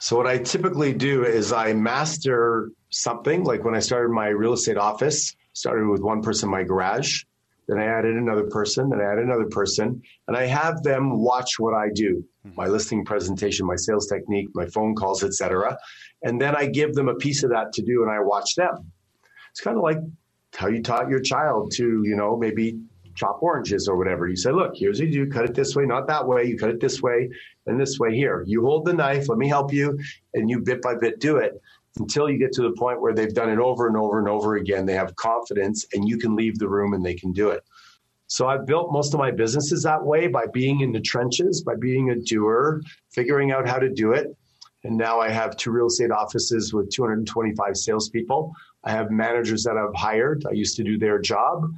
So, 0.00 0.16
what 0.16 0.26
I 0.26 0.38
typically 0.38 0.92
do 0.92 1.24
is 1.24 1.52
I 1.52 1.72
master 1.72 2.70
something. 2.90 3.44
Like 3.44 3.64
when 3.64 3.74
I 3.74 3.80
started 3.80 4.10
my 4.10 4.28
real 4.28 4.52
estate 4.52 4.76
office, 4.76 5.34
started 5.52 5.88
with 5.88 6.02
one 6.02 6.22
person 6.22 6.48
in 6.48 6.52
my 6.52 6.62
garage. 6.62 7.22
Then 7.66 7.78
I 7.78 7.84
added 7.84 8.16
another 8.16 8.44
person, 8.44 8.88
then 8.88 9.00
I 9.00 9.12
added 9.12 9.24
another 9.24 9.48
person, 9.50 10.00
and 10.26 10.36
I 10.36 10.46
have 10.46 10.82
them 10.82 11.18
watch 11.18 11.58
what 11.58 11.74
I 11.74 11.90
do, 11.94 12.24
mm-hmm. 12.46 12.56
my 12.56 12.66
listing 12.66 13.04
presentation, 13.04 13.66
my 13.66 13.76
sales 13.76 14.06
technique, 14.06 14.48
my 14.54 14.64
phone 14.66 14.94
calls, 14.94 15.22
etc. 15.22 15.76
And 16.22 16.40
then 16.40 16.56
I 16.56 16.64
give 16.64 16.94
them 16.94 17.08
a 17.08 17.14
piece 17.14 17.42
of 17.44 17.50
that 17.50 17.74
to 17.74 17.82
do, 17.82 18.02
and 18.02 18.10
I 18.10 18.20
watch 18.20 18.54
them. 18.56 18.90
It's 19.50 19.60
kind 19.60 19.76
of 19.76 19.82
like 19.82 19.98
how 20.56 20.68
you 20.68 20.82
taught 20.82 21.10
your 21.10 21.20
child 21.20 21.72
to, 21.76 21.84
you 22.04 22.16
know, 22.16 22.38
maybe 22.38 22.78
chop 23.18 23.42
oranges 23.42 23.88
or 23.88 23.96
whatever. 23.96 24.28
You 24.28 24.36
say, 24.36 24.52
look, 24.52 24.76
here's 24.76 25.00
what 25.00 25.08
you 25.08 25.26
do. 25.26 25.30
Cut 25.30 25.44
it 25.44 25.54
this 25.54 25.74
way, 25.74 25.84
not 25.84 26.06
that 26.06 26.26
way. 26.26 26.44
You 26.44 26.56
cut 26.56 26.70
it 26.70 26.80
this 26.80 27.02
way 27.02 27.28
and 27.66 27.78
this 27.78 27.98
way 27.98 28.14
here. 28.14 28.44
You 28.46 28.62
hold 28.62 28.84
the 28.84 28.92
knife. 28.92 29.28
Let 29.28 29.38
me 29.38 29.48
help 29.48 29.72
you. 29.72 29.98
And 30.34 30.48
you 30.48 30.60
bit 30.60 30.80
by 30.80 30.94
bit 30.94 31.18
do 31.18 31.38
it 31.38 31.60
until 31.98 32.30
you 32.30 32.38
get 32.38 32.52
to 32.52 32.62
the 32.62 32.72
point 32.72 33.00
where 33.00 33.12
they've 33.12 33.34
done 33.34 33.50
it 33.50 33.58
over 33.58 33.88
and 33.88 33.96
over 33.96 34.20
and 34.20 34.28
over 34.28 34.54
again. 34.56 34.86
They 34.86 34.94
have 34.94 35.16
confidence 35.16 35.84
and 35.92 36.08
you 36.08 36.16
can 36.16 36.36
leave 36.36 36.58
the 36.58 36.68
room 36.68 36.94
and 36.94 37.04
they 37.04 37.14
can 37.14 37.32
do 37.32 37.48
it. 37.48 37.64
So 38.28 38.46
I've 38.46 38.66
built 38.66 38.92
most 38.92 39.14
of 39.14 39.18
my 39.18 39.30
businesses 39.30 39.82
that 39.82 40.04
way 40.04 40.28
by 40.28 40.46
being 40.52 40.80
in 40.80 40.92
the 40.92 41.00
trenches, 41.00 41.62
by 41.62 41.74
being 41.74 42.10
a 42.10 42.14
doer, 42.14 42.82
figuring 43.10 43.50
out 43.50 43.66
how 43.66 43.78
to 43.78 43.88
do 43.88 44.12
it. 44.12 44.36
And 44.84 44.96
now 44.96 45.18
I 45.18 45.30
have 45.30 45.56
two 45.56 45.72
real 45.72 45.86
estate 45.86 46.12
offices 46.12 46.72
with 46.72 46.90
225 46.90 47.76
salespeople. 47.76 48.52
I 48.84 48.92
have 48.92 49.10
managers 49.10 49.64
that 49.64 49.76
I've 49.76 49.94
hired. 49.94 50.44
I 50.48 50.52
used 50.52 50.76
to 50.76 50.84
do 50.84 50.98
their 50.98 51.18
job, 51.18 51.68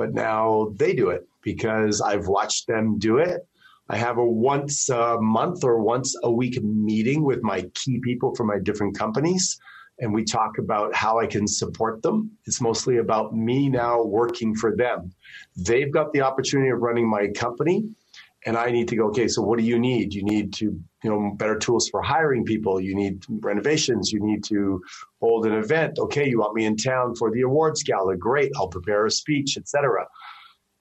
but 0.00 0.14
now 0.14 0.72
they 0.76 0.94
do 0.94 1.10
it 1.10 1.28
because 1.42 2.00
I've 2.00 2.26
watched 2.26 2.66
them 2.66 2.98
do 2.98 3.18
it. 3.18 3.46
I 3.90 3.98
have 3.98 4.16
a 4.16 4.24
once 4.24 4.88
a 4.88 5.18
month 5.20 5.62
or 5.62 5.82
once 5.82 6.16
a 6.22 6.30
week 6.30 6.58
meeting 6.62 7.22
with 7.22 7.42
my 7.42 7.66
key 7.74 8.00
people 8.02 8.34
from 8.34 8.46
my 8.46 8.58
different 8.58 8.96
companies. 8.96 9.60
And 9.98 10.14
we 10.14 10.24
talk 10.24 10.56
about 10.56 10.94
how 10.94 11.20
I 11.20 11.26
can 11.26 11.46
support 11.46 12.00
them. 12.00 12.30
It's 12.46 12.62
mostly 12.62 12.96
about 12.96 13.36
me 13.36 13.68
now 13.68 14.02
working 14.02 14.54
for 14.54 14.74
them. 14.74 15.12
They've 15.54 15.92
got 15.92 16.14
the 16.14 16.22
opportunity 16.22 16.70
of 16.70 16.80
running 16.80 17.06
my 17.06 17.28
company 17.36 17.94
and 18.46 18.56
I 18.56 18.70
need 18.70 18.88
to 18.88 18.96
go, 18.96 19.08
okay, 19.08 19.28
so 19.28 19.42
what 19.42 19.58
do 19.58 19.64
you 19.64 19.78
need? 19.78 20.14
You 20.14 20.22
need 20.22 20.52
to, 20.54 20.64
you 20.64 21.10
know, 21.10 21.32
better 21.36 21.58
tools 21.58 21.88
for 21.88 22.00
hiring 22.00 22.44
people. 22.44 22.80
You 22.80 22.94
need 22.94 23.24
renovations. 23.28 24.12
You 24.12 24.20
need 24.20 24.44
to 24.44 24.82
hold 25.20 25.46
an 25.46 25.52
event. 25.52 25.98
Okay, 25.98 26.28
you 26.28 26.38
want 26.38 26.54
me 26.54 26.64
in 26.64 26.76
town 26.76 27.14
for 27.16 27.30
the 27.30 27.42
awards 27.42 27.82
gala. 27.82 28.16
Great. 28.16 28.50
I'll 28.56 28.68
prepare 28.68 29.04
a 29.04 29.10
speech, 29.10 29.58
etc. 29.58 30.06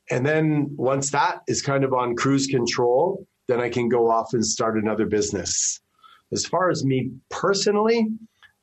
And 0.09 0.25
then 0.25 0.69
once 0.77 1.11
that 1.11 1.41
is 1.47 1.61
kind 1.61 1.83
of 1.83 1.93
on 1.93 2.15
cruise 2.15 2.47
control, 2.47 3.27
then 3.47 3.59
I 3.59 3.69
can 3.69 3.89
go 3.89 4.09
off 4.09 4.33
and 4.33 4.45
start 4.45 4.77
another 4.77 5.05
business. 5.05 5.81
As 6.31 6.45
far 6.45 6.69
as 6.69 6.85
me 6.85 7.11
personally, 7.29 8.07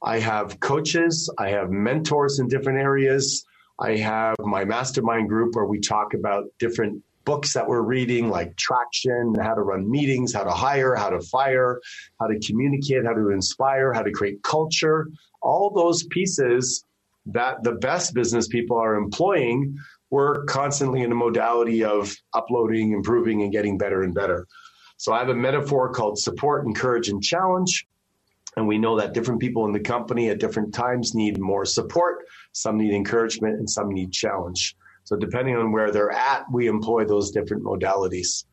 I 0.02 0.18
have 0.20 0.60
coaches, 0.60 1.30
I 1.38 1.50
have 1.50 1.70
mentors 1.70 2.38
in 2.38 2.48
different 2.48 2.78
areas. 2.78 3.44
I 3.78 3.96
have 3.96 4.36
my 4.38 4.64
mastermind 4.64 5.28
group 5.28 5.54
where 5.54 5.66
we 5.66 5.80
talk 5.80 6.14
about 6.14 6.44
different 6.58 7.02
books 7.26 7.52
that 7.52 7.68
we're 7.68 7.82
reading, 7.82 8.30
like 8.30 8.56
traction, 8.56 9.34
how 9.42 9.52
to 9.52 9.60
run 9.60 9.90
meetings, 9.90 10.32
how 10.32 10.44
to 10.44 10.50
hire, 10.50 10.94
how 10.94 11.10
to 11.10 11.20
fire, 11.20 11.80
how 12.18 12.26
to 12.26 12.38
communicate, 12.38 13.04
how 13.04 13.12
to 13.12 13.30
inspire, 13.30 13.92
how 13.92 14.02
to 14.02 14.12
create 14.12 14.42
culture, 14.42 15.08
all 15.42 15.70
those 15.70 16.04
pieces 16.04 16.84
that 17.26 17.62
the 17.64 17.72
best 17.72 18.14
business 18.14 18.46
people 18.48 18.78
are 18.78 18.94
employing. 18.94 19.76
We're 20.10 20.44
constantly 20.44 21.02
in 21.02 21.10
a 21.10 21.16
modality 21.16 21.84
of 21.84 22.14
uploading, 22.32 22.92
improving, 22.92 23.42
and 23.42 23.52
getting 23.52 23.76
better 23.76 24.02
and 24.02 24.14
better. 24.14 24.46
So 24.96 25.12
I 25.12 25.18
have 25.18 25.28
a 25.28 25.34
metaphor 25.34 25.92
called 25.92 26.18
support, 26.18 26.64
encourage, 26.64 27.08
and 27.08 27.22
challenge. 27.22 27.86
And 28.56 28.66
we 28.66 28.78
know 28.78 28.98
that 28.98 29.12
different 29.12 29.40
people 29.40 29.66
in 29.66 29.72
the 29.72 29.80
company 29.80 30.30
at 30.30 30.38
different 30.38 30.72
times 30.72 31.14
need 31.14 31.38
more 31.38 31.66
support, 31.66 32.24
some 32.52 32.78
need 32.78 32.94
encouragement, 32.94 33.58
and 33.58 33.68
some 33.68 33.90
need 33.90 34.12
challenge. 34.12 34.76
So 35.06 35.14
depending 35.14 35.56
on 35.56 35.70
where 35.70 35.92
they're 35.92 36.10
at, 36.10 36.44
we 36.50 36.66
employ 36.66 37.04
those 37.04 37.30
different 37.30 37.62
modalities. 37.62 38.44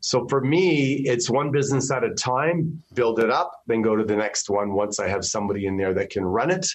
So 0.00 0.26
for 0.26 0.40
me, 0.40 1.02
it's 1.04 1.28
one 1.28 1.52
business 1.52 1.92
at 1.92 2.02
a 2.02 2.14
time, 2.14 2.82
build 2.94 3.20
it 3.20 3.28
up, 3.28 3.52
then 3.66 3.82
go 3.82 3.94
to 3.94 4.02
the 4.02 4.16
next 4.16 4.48
one 4.48 4.72
once 4.72 4.98
I 4.98 5.08
have 5.08 5.22
somebody 5.22 5.66
in 5.66 5.76
there 5.76 5.92
that 5.92 6.08
can 6.08 6.24
run 6.24 6.50
it. 6.50 6.66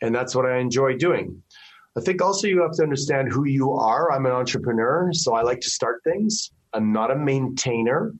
And 0.00 0.14
that's 0.14 0.34
what 0.34 0.46
I 0.46 0.56
enjoy 0.56 0.96
doing. 0.96 1.42
I 1.94 2.00
think 2.00 2.22
also 2.22 2.46
you 2.46 2.62
have 2.62 2.72
to 2.72 2.82
understand 2.82 3.30
who 3.30 3.44
you 3.44 3.72
are. 3.72 4.10
I'm 4.10 4.24
an 4.24 4.32
entrepreneur, 4.32 5.10
so 5.12 5.34
I 5.34 5.42
like 5.42 5.60
to 5.60 5.70
start 5.70 6.02
things. 6.02 6.50
I'm 6.72 6.90
not 6.90 7.10
a 7.10 7.16
maintainer. 7.16 8.14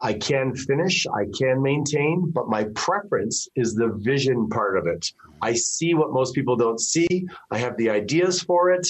I 0.00 0.14
can 0.14 0.56
finish, 0.56 1.06
I 1.06 1.26
can 1.38 1.62
maintain, 1.62 2.32
but 2.32 2.48
my 2.48 2.64
preference 2.74 3.48
is 3.54 3.74
the 3.74 3.92
vision 3.96 4.48
part 4.48 4.76
of 4.76 4.88
it. 4.88 5.12
I 5.40 5.54
see 5.54 5.94
what 5.94 6.12
most 6.12 6.34
people 6.34 6.56
don't 6.56 6.80
see. 6.80 7.26
I 7.52 7.58
have 7.58 7.76
the 7.76 7.90
ideas 7.90 8.42
for 8.42 8.70
it 8.70 8.86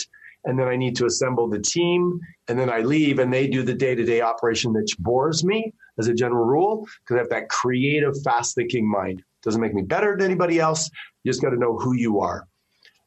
and 0.49 0.59
then 0.59 0.67
I 0.67 0.77
need 0.77 0.97
to 0.97 1.05
assemble 1.05 1.47
the 1.47 1.61
team, 1.61 2.19
and 2.49 2.59
then 2.59 2.71
I 2.71 2.81
leave, 2.81 3.19
and 3.19 3.31
they 3.31 3.47
do 3.47 3.63
the 3.63 3.75
day 3.75 3.95
to 3.95 4.03
day 4.03 4.23
operation, 4.23 4.73
which 4.73 4.97
bores 4.99 5.45
me 5.45 5.73
as 5.99 6.09
a 6.09 6.15
general 6.15 6.47
rule 6.47 6.87
because 7.01 7.17
I 7.17 7.19
have 7.19 7.29
that 7.29 7.51
creative, 7.51 8.15
fast 8.25 8.55
thinking 8.55 8.91
mind. 8.91 9.23
Doesn't 9.43 9.61
make 9.61 9.75
me 9.75 9.83
better 9.83 10.17
than 10.17 10.25
anybody 10.25 10.59
else. 10.59 10.91
You 11.23 11.31
just 11.31 11.43
got 11.43 11.51
to 11.51 11.59
know 11.59 11.77
who 11.77 11.95
you 11.95 12.21
are. 12.21 12.49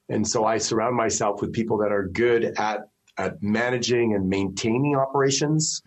And 0.10 0.26
so 0.26 0.46
I 0.46 0.60
surround 0.60 0.96
myself 0.96 1.42
with 1.42 1.52
people 1.52 1.80
that 1.80 1.92
are 1.92 2.08
good 2.10 2.54
at, 2.58 2.82
at 3.18 3.42
managing 3.42 4.14
and 4.14 4.30
maintaining 4.30 4.96
operations. 4.96 5.82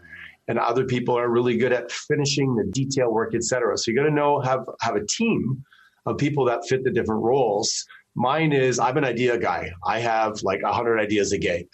And 0.49 0.59
other 0.59 0.85
people 0.85 1.17
are 1.17 1.29
really 1.29 1.57
good 1.57 1.73
at 1.73 1.91
finishing 1.93 2.57
the 2.57 2.65
detail 2.73 3.13
work, 3.13 3.35
et 3.35 3.45
cetera. 3.45 3.79
So 3.79 3.91
you 3.91 3.97
got 3.97 4.05
to 4.05 4.11
know, 4.11 4.41
have, 4.41 4.69
have 4.81 4.97
a 4.97 5.07
team 5.07 5.63
of 6.05 6.19
people 6.19 6.45
that 6.47 6.67
fit 6.69 6.83
the 6.85 6.91
different 6.91 7.23
roles 7.23 7.87
Mine 8.15 8.53
is 8.53 8.79
I'm 8.79 8.97
an 8.97 9.05
idea 9.05 9.39
guy. 9.39 9.73
I 9.85 9.99
have 10.01 10.43
like 10.43 10.63
100 10.63 10.99
ideas 10.99 11.33
a 11.33 11.39
day. 11.39 11.67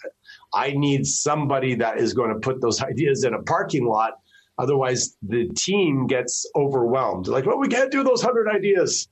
I 0.53 0.71
need 0.71 1.05
somebody 1.05 1.75
that 1.75 1.97
is 1.97 2.13
going 2.13 2.33
to 2.33 2.39
put 2.39 2.61
those 2.61 2.81
ideas 2.91 3.23
in 3.23 3.33
a 3.33 3.41
parking 3.43 3.85
lot. 3.85 4.13
Otherwise, 4.57 5.17
the 5.23 5.47
team 5.49 6.07
gets 6.07 6.45
overwhelmed. 6.55 7.27
Like, 7.27 7.45
well, 7.45 7.57
we 7.57 7.67
can't 7.67 7.91
do 7.91 8.03
those 8.03 8.23
100 8.23 8.49
ideas. 8.49 9.07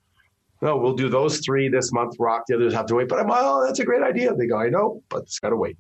No, 0.62 0.78
we'll 0.78 0.96
do 0.96 1.08
those 1.08 1.40
three 1.40 1.70
this 1.70 1.92
month, 1.94 2.16
rock. 2.20 2.44
The 2.48 2.56
others 2.56 2.74
have 2.74 2.86
to 2.88 2.96
wait. 2.96 3.08
But 3.08 3.20
I'm, 3.20 3.28
oh, 3.30 3.66
that's 3.66 3.80
a 3.80 3.86
great 3.86 4.04
idea. 4.04 4.34
They 4.36 4.46
go, 4.46 4.58
I 4.58 4.70
know, 4.70 5.02
but 5.10 5.24
it's 5.24 5.40
got 5.40 5.50
to 5.50 5.56
wait. 5.56 5.78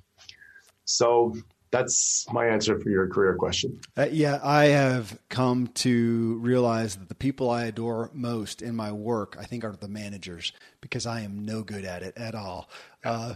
So 0.85 1.35
that's 1.71 2.25
my 2.32 2.47
answer 2.47 2.79
for 2.79 2.89
your 2.89 3.08
career 3.08 3.36
question. 3.36 3.79
Uh, 3.97 4.08
yeah, 4.12 4.39
I 4.43 4.65
have 4.65 5.19
come 5.29 5.67
to 5.67 6.38
realize 6.39 6.95
that 6.95 7.10
the 7.10 7.15
people 7.15 7.49
I 7.49 7.65
adore 7.65 8.10
most 8.13 8.62
in 8.62 8.75
my 8.75 8.91
work, 8.91 9.38
I 9.39 9.45
think, 9.45 9.63
are 9.63 9.75
the 9.75 9.88
managers 9.88 10.51
because 10.82 11.05
I 11.05 11.21
am 11.21 11.45
no 11.45 11.62
good 11.62 11.86
at 11.86 12.01
it 12.03 12.17
at 12.17 12.36
all. 12.36 12.69
Uh, 13.03 13.36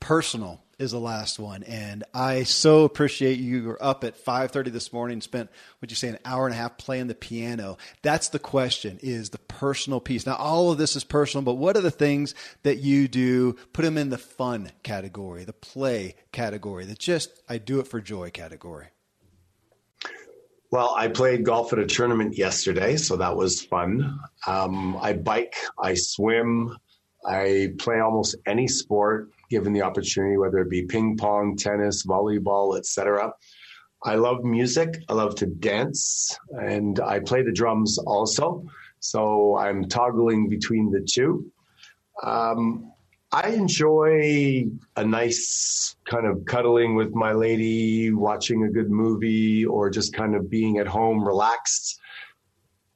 personal 0.00 0.61
is 0.78 0.92
the 0.92 0.98
last 1.00 1.38
one, 1.38 1.62
and 1.62 2.04
I 2.12 2.42
so 2.44 2.84
appreciate 2.84 3.38
you 3.38 3.58
You 3.58 3.68
were 3.68 3.82
up 3.82 4.04
at 4.04 4.16
five 4.16 4.50
thirty 4.50 4.70
this 4.70 4.92
morning, 4.92 5.20
spent 5.20 5.50
what 5.78 5.90
you 5.90 5.96
say 5.96 6.08
an 6.08 6.18
hour 6.24 6.46
and 6.46 6.54
a 6.54 6.58
half 6.58 6.78
playing 6.78 7.06
the 7.06 7.14
piano. 7.14 7.76
That's 8.02 8.28
the 8.28 8.38
question: 8.38 8.98
is 9.02 9.30
the 9.30 9.38
personal 9.38 10.00
piece. 10.00 10.26
Now, 10.26 10.36
all 10.36 10.70
of 10.70 10.78
this 10.78 10.96
is 10.96 11.04
personal, 11.04 11.44
but 11.44 11.54
what 11.54 11.76
are 11.76 11.82
the 11.82 11.90
things 11.90 12.34
that 12.62 12.78
you 12.78 13.08
do? 13.08 13.54
Put 13.72 13.82
them 13.82 13.98
in 13.98 14.10
the 14.10 14.18
fun 14.18 14.72
category, 14.82 15.44
the 15.44 15.52
play 15.52 16.16
category, 16.32 16.86
the 16.86 16.94
just 16.94 17.30
I 17.48 17.58
do 17.58 17.80
it 17.80 17.86
for 17.86 18.00
joy 18.00 18.30
category. 18.30 18.86
Well, 20.70 20.94
I 20.96 21.08
played 21.08 21.44
golf 21.44 21.74
at 21.74 21.78
a 21.78 21.86
tournament 21.86 22.38
yesterday, 22.38 22.96
so 22.96 23.16
that 23.16 23.36
was 23.36 23.60
fun. 23.62 24.18
Um, 24.46 24.96
I 24.96 25.12
bike, 25.12 25.54
I 25.78 25.92
swim, 25.92 26.74
I 27.26 27.74
play 27.78 28.00
almost 28.00 28.36
any 28.46 28.66
sport 28.66 29.28
given 29.52 29.74
the 29.74 29.82
opportunity, 29.82 30.38
whether 30.38 30.58
it 30.60 30.70
be 30.70 30.82
ping 30.82 31.14
pong, 31.14 31.54
tennis, 31.56 32.06
volleyball, 32.06 32.78
etc. 32.78 33.30
I 34.02 34.14
love 34.14 34.42
music. 34.44 35.04
I 35.10 35.12
love 35.12 35.34
to 35.36 35.46
dance, 35.46 36.36
and 36.52 36.98
I 37.00 37.20
play 37.20 37.42
the 37.42 37.52
drums 37.52 37.98
also. 37.98 38.64
So 39.00 39.56
I'm 39.58 39.88
toggling 39.88 40.48
between 40.48 40.90
the 40.90 41.06
two. 41.14 41.52
Um, 42.22 42.90
I 43.30 43.50
enjoy 43.50 44.68
a 44.96 45.04
nice 45.04 45.96
kind 46.06 46.26
of 46.26 46.44
cuddling 46.46 46.94
with 46.94 47.14
my 47.14 47.32
lady, 47.32 48.10
watching 48.10 48.64
a 48.64 48.70
good 48.70 48.90
movie, 48.90 49.66
or 49.66 49.90
just 49.90 50.14
kind 50.14 50.34
of 50.34 50.48
being 50.48 50.78
at 50.78 50.86
home 50.86 51.22
relaxed. 51.22 52.00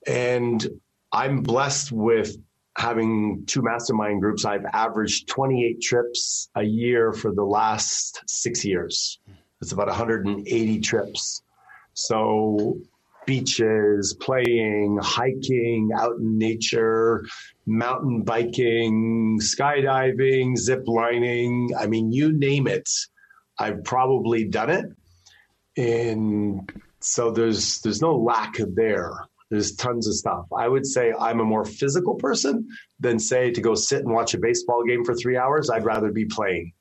And 0.07 0.67
I'm 1.13 1.43
blessed 1.43 1.93
with 1.93 2.37
having 2.77 3.45
two 3.47 3.63
mastermind 3.63 4.21
groups, 4.21 4.45
I've 4.45 4.67
averaged 4.73 5.29
28 5.29 5.81
trips 5.81 6.49
a 6.55 6.63
year 6.63 7.13
for 7.13 7.33
the 7.33 7.45
last 7.45 8.23
six 8.27 8.65
years. 8.65 9.19
It's 9.63 9.73
about 9.73 9.87
180 9.89 10.81
trips. 10.81 11.43
So 11.95 12.79
beaches, 13.27 14.15
playing, 14.21 14.99
hiking, 15.03 15.91
out 15.97 16.17
in 16.19 16.39
nature, 16.39 17.25
mountain 17.67 18.23
biking, 18.23 19.41
skydiving, 19.41 20.57
zip 20.57 20.83
lining. 20.87 21.71
I 21.79 21.87
mean, 21.87 22.13
you 22.13 22.33
name 22.33 22.67
it. 22.67 22.89
I've 23.59 23.85
probably 23.85 24.45
done 24.45 24.71
it. 24.71 24.85
And 25.79 26.71
so 27.01 27.31
there's 27.31 27.81
there's 27.81 28.03
no 28.03 28.17
lack 28.17 28.57
there. 28.59 29.13
There's 29.51 29.77
tons 29.77 30.09
of 30.09 30.15
stuff. 30.15 30.47
I 30.57 30.69
would 30.69 30.87
say 30.87 31.13
I'm 31.19 31.41
a 31.41 31.45
more 31.45 31.65
physical 31.65 32.17
person 32.17 32.69
than 32.99 33.19
say 33.19 33.51
to 33.53 33.61
go 33.61 33.75
sit 33.75 34.01
and 34.01 34.13
watch 34.13 34.35
a 34.35 34.39
baseball 34.39 34.83
game 34.85 35.05
for 35.05 35.15
three 35.15 35.37
hours. 35.37 35.71
I'd 35.71 35.85
rather 35.85 36.11
be 36.11 36.25
playing. 36.25 36.73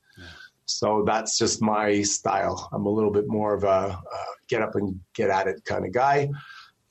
So 0.65 1.04
that's 1.06 1.38
just 1.38 1.62
my 1.62 2.01
style. 2.01 2.69
I'm 2.73 2.86
a 2.86 2.89
little 2.89 3.12
bit 3.12 3.25
more 3.28 3.54
of 3.54 3.63
a, 3.63 3.67
a 3.67 4.25
get 4.47 4.63
up 4.63 4.75
and 4.75 4.99
get 5.13 5.30
at 5.30 5.47
it 5.47 5.63
kind 5.63 5.86
of 5.86 5.93
guy. 5.93 6.30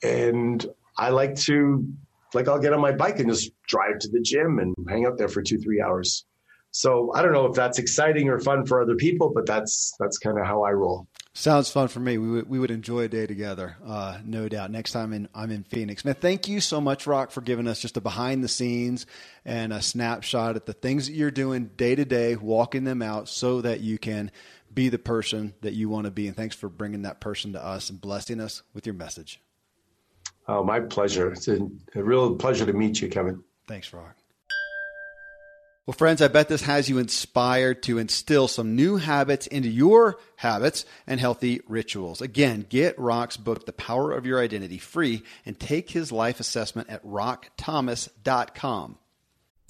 And 0.01 0.65
I 0.97 1.09
like 1.09 1.35
to, 1.41 1.85
like, 2.33 2.47
I'll 2.47 2.59
get 2.59 2.71
on 2.71 2.79
my 2.79 2.93
bike 2.93 3.19
and 3.19 3.29
just 3.29 3.51
drive 3.67 3.99
to 3.99 4.09
the 4.09 4.21
gym 4.21 4.59
and 4.59 4.73
hang 4.87 5.05
out 5.05 5.17
there 5.17 5.27
for 5.27 5.41
two, 5.41 5.57
three 5.57 5.81
hours. 5.81 6.25
So 6.71 7.11
I 7.13 7.21
don't 7.21 7.33
know 7.33 7.45
if 7.45 7.55
that's 7.55 7.79
exciting 7.79 8.29
or 8.29 8.39
fun 8.39 8.65
for 8.65 8.81
other 8.81 8.95
people, 8.95 9.31
but 9.33 9.45
that's 9.45 9.93
that's 9.99 10.17
kind 10.17 10.37
of 10.37 10.45
how 10.45 10.63
I 10.63 10.71
roll. 10.71 11.07
Sounds 11.37 11.69
fun 11.69 11.89
for 11.89 11.99
me. 11.99 12.17
We 12.17 12.29
would, 12.29 12.49
we 12.49 12.59
would 12.59 12.71
enjoy 12.71 13.01
a 13.01 13.07
day 13.09 13.27
together, 13.27 13.75
uh, 13.85 14.19
no 14.23 14.47
doubt. 14.47 14.71
Next 14.71 14.93
time 14.93 15.11
in, 15.11 15.27
I'm 15.35 15.51
in 15.51 15.63
Phoenix. 15.63 16.05
Man, 16.05 16.15
thank 16.15 16.47
you 16.47 16.61
so 16.61 16.79
much, 16.79 17.05
Rock, 17.05 17.31
for 17.31 17.41
giving 17.41 17.67
us 17.67 17.81
just 17.81 17.97
a 17.97 18.01
behind 18.01 18.41
the 18.41 18.47
scenes 18.47 19.05
and 19.43 19.73
a 19.73 19.81
snapshot 19.81 20.55
at 20.55 20.65
the 20.65 20.71
things 20.71 21.07
that 21.07 21.13
you're 21.13 21.31
doing 21.31 21.71
day 21.75 21.93
to 21.93 22.05
day, 22.05 22.37
walking 22.37 22.85
them 22.85 23.01
out 23.01 23.27
so 23.27 23.59
that 23.59 23.81
you 23.81 23.97
can 23.97 24.31
be 24.73 24.87
the 24.87 24.97
person 24.97 25.53
that 25.59 25.73
you 25.73 25.89
want 25.89 26.05
to 26.05 26.11
be. 26.11 26.27
And 26.27 26.37
thanks 26.37 26.55
for 26.55 26.69
bringing 26.69 27.01
that 27.01 27.19
person 27.19 27.51
to 27.51 27.61
us 27.61 27.89
and 27.89 27.99
blessing 27.99 28.39
us 28.39 28.63
with 28.73 28.85
your 28.85 28.95
message. 28.95 29.41
Oh, 30.47 30.63
my 30.63 30.79
pleasure. 30.79 31.33
It's 31.33 31.49
a, 31.49 31.59
a 31.95 32.01
real 32.01 32.37
pleasure 32.37 32.65
to 32.65 32.73
meet 32.73 33.01
you, 33.01 33.09
Kevin. 33.09 33.43
Thanks, 33.67 33.91
Rock. 33.91 34.15
Well, 35.87 35.93
friends, 35.93 36.19
I 36.19 36.29
bet 36.29 36.47
this 36.47 36.63
has 36.63 36.89
you 36.89 36.97
inspired 36.97 37.83
to 37.83 37.99
instill 37.99 38.47
some 38.47 38.75
new 38.75 38.95
habits 38.97 39.45
into 39.45 39.69
your 39.69 40.17
habits 40.35 40.83
and 41.05 41.19
healthy 41.19 41.61
rituals. 41.67 42.21
Again, 42.21 42.65
get 42.67 42.97
Rock's 42.97 43.37
book, 43.37 43.67
The 43.67 43.73
Power 43.73 44.11
of 44.11 44.25
Your 44.25 44.41
Identity, 44.41 44.79
free 44.79 45.21
and 45.45 45.59
take 45.59 45.91
his 45.91 46.11
life 46.11 46.39
assessment 46.39 46.89
at 46.89 47.05
rockthomas.com. 47.05 48.97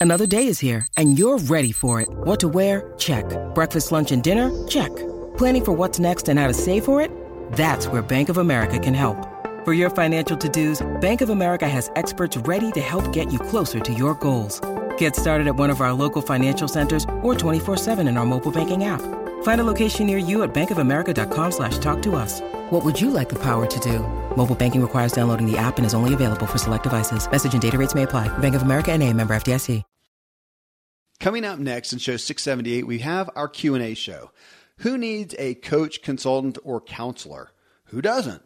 Another 0.00 0.26
day 0.26 0.46
is 0.46 0.58
here 0.58 0.86
and 0.96 1.18
you're 1.18 1.36
ready 1.36 1.72
for 1.72 2.00
it. 2.00 2.08
What 2.08 2.40
to 2.40 2.48
wear? 2.48 2.94
Check. 2.96 3.26
Breakfast, 3.54 3.92
lunch, 3.92 4.10
and 4.10 4.22
dinner? 4.22 4.50
Check. 4.68 4.96
Planning 5.36 5.66
for 5.66 5.72
what's 5.72 5.98
next 5.98 6.30
and 6.30 6.40
how 6.40 6.46
to 6.46 6.54
save 6.54 6.86
for 6.86 7.02
it? 7.02 7.10
That's 7.52 7.88
where 7.88 8.00
Bank 8.00 8.30
of 8.30 8.38
America 8.38 8.78
can 8.78 8.94
help. 8.94 9.18
For 9.66 9.74
your 9.74 9.90
financial 9.90 10.38
to 10.38 10.48
dos, 10.48 10.80
Bank 11.02 11.20
of 11.20 11.28
America 11.28 11.68
has 11.68 11.90
experts 11.94 12.38
ready 12.38 12.72
to 12.72 12.80
help 12.80 13.12
get 13.12 13.30
you 13.30 13.38
closer 13.38 13.80
to 13.80 13.92
your 13.92 14.14
goals. 14.14 14.62
Get 14.98 15.16
started 15.16 15.46
at 15.46 15.56
one 15.56 15.70
of 15.70 15.80
our 15.80 15.92
local 15.92 16.20
financial 16.20 16.68
centers 16.68 17.04
or 17.22 17.34
24-7 17.34 18.06
in 18.06 18.16
our 18.16 18.26
mobile 18.26 18.52
banking 18.52 18.84
app. 18.84 19.00
Find 19.42 19.60
a 19.60 19.64
location 19.64 20.06
near 20.06 20.18
you 20.18 20.42
at 20.42 20.52
bankofamerica.com 20.52 21.52
slash 21.52 21.78
talk 21.78 22.02
to 22.02 22.14
us. 22.14 22.40
What 22.70 22.84
would 22.84 23.00
you 23.00 23.10
like 23.10 23.28
the 23.28 23.40
power 23.42 23.66
to 23.66 23.80
do? 23.80 24.00
Mobile 24.36 24.54
banking 24.54 24.82
requires 24.82 25.12
downloading 25.12 25.50
the 25.50 25.58
app 25.58 25.78
and 25.78 25.86
is 25.86 25.94
only 25.94 26.14
available 26.14 26.46
for 26.46 26.58
select 26.58 26.82
devices. 26.82 27.30
Message 27.30 27.54
and 27.54 27.62
data 27.62 27.78
rates 27.78 27.94
may 27.94 28.02
apply. 28.02 28.28
Bank 28.38 28.54
of 28.54 28.62
America 28.62 28.92
and 28.92 29.02
a 29.02 29.12
member 29.12 29.34
FDIC. 29.34 29.82
Coming 31.18 31.44
up 31.46 31.58
next 31.58 31.92
in 31.92 31.98
show 31.98 32.16
678, 32.18 32.86
we 32.86 32.98
have 32.98 33.30
our 33.34 33.48
Q&A 33.48 33.94
show. 33.94 34.30
Who 34.78 34.98
needs 34.98 35.34
a 35.38 35.54
coach, 35.54 36.02
consultant, 36.02 36.58
or 36.62 36.80
counselor? 36.80 37.52
Who 37.86 38.02
doesn't? 38.02 38.42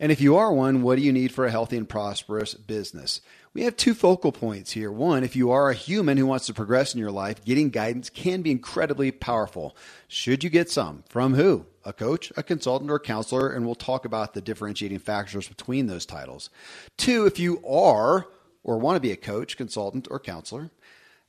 And 0.00 0.12
if 0.12 0.20
you 0.20 0.36
are 0.36 0.52
one, 0.52 0.82
what 0.82 0.96
do 0.96 1.02
you 1.02 1.12
need 1.12 1.32
for 1.32 1.44
a 1.44 1.50
healthy 1.50 1.76
and 1.76 1.88
prosperous 1.88 2.54
business? 2.54 3.20
We 3.52 3.62
have 3.64 3.76
two 3.76 3.94
focal 3.94 4.30
points 4.30 4.72
here. 4.72 4.92
One, 4.92 5.24
if 5.24 5.34
you 5.34 5.50
are 5.50 5.70
a 5.70 5.74
human 5.74 6.16
who 6.16 6.26
wants 6.26 6.46
to 6.46 6.54
progress 6.54 6.94
in 6.94 7.00
your 7.00 7.10
life, 7.10 7.44
getting 7.44 7.70
guidance 7.70 8.08
can 8.08 8.42
be 8.42 8.52
incredibly 8.52 9.10
powerful. 9.10 9.76
Should 10.06 10.44
you 10.44 10.50
get 10.50 10.70
some? 10.70 11.02
From 11.08 11.34
who? 11.34 11.66
A 11.84 11.92
coach, 11.92 12.32
a 12.36 12.44
consultant, 12.44 12.90
or 12.90 12.96
a 12.96 13.00
counselor? 13.00 13.50
And 13.50 13.66
we'll 13.66 13.74
talk 13.74 14.04
about 14.04 14.34
the 14.34 14.40
differentiating 14.40 15.00
factors 15.00 15.48
between 15.48 15.88
those 15.88 16.06
titles. 16.06 16.50
Two, 16.96 17.26
if 17.26 17.40
you 17.40 17.60
are 17.66 18.28
or 18.62 18.78
want 18.78 18.96
to 18.96 19.00
be 19.00 19.12
a 19.12 19.16
coach, 19.16 19.56
consultant, 19.56 20.06
or 20.10 20.20
counselor, 20.20 20.70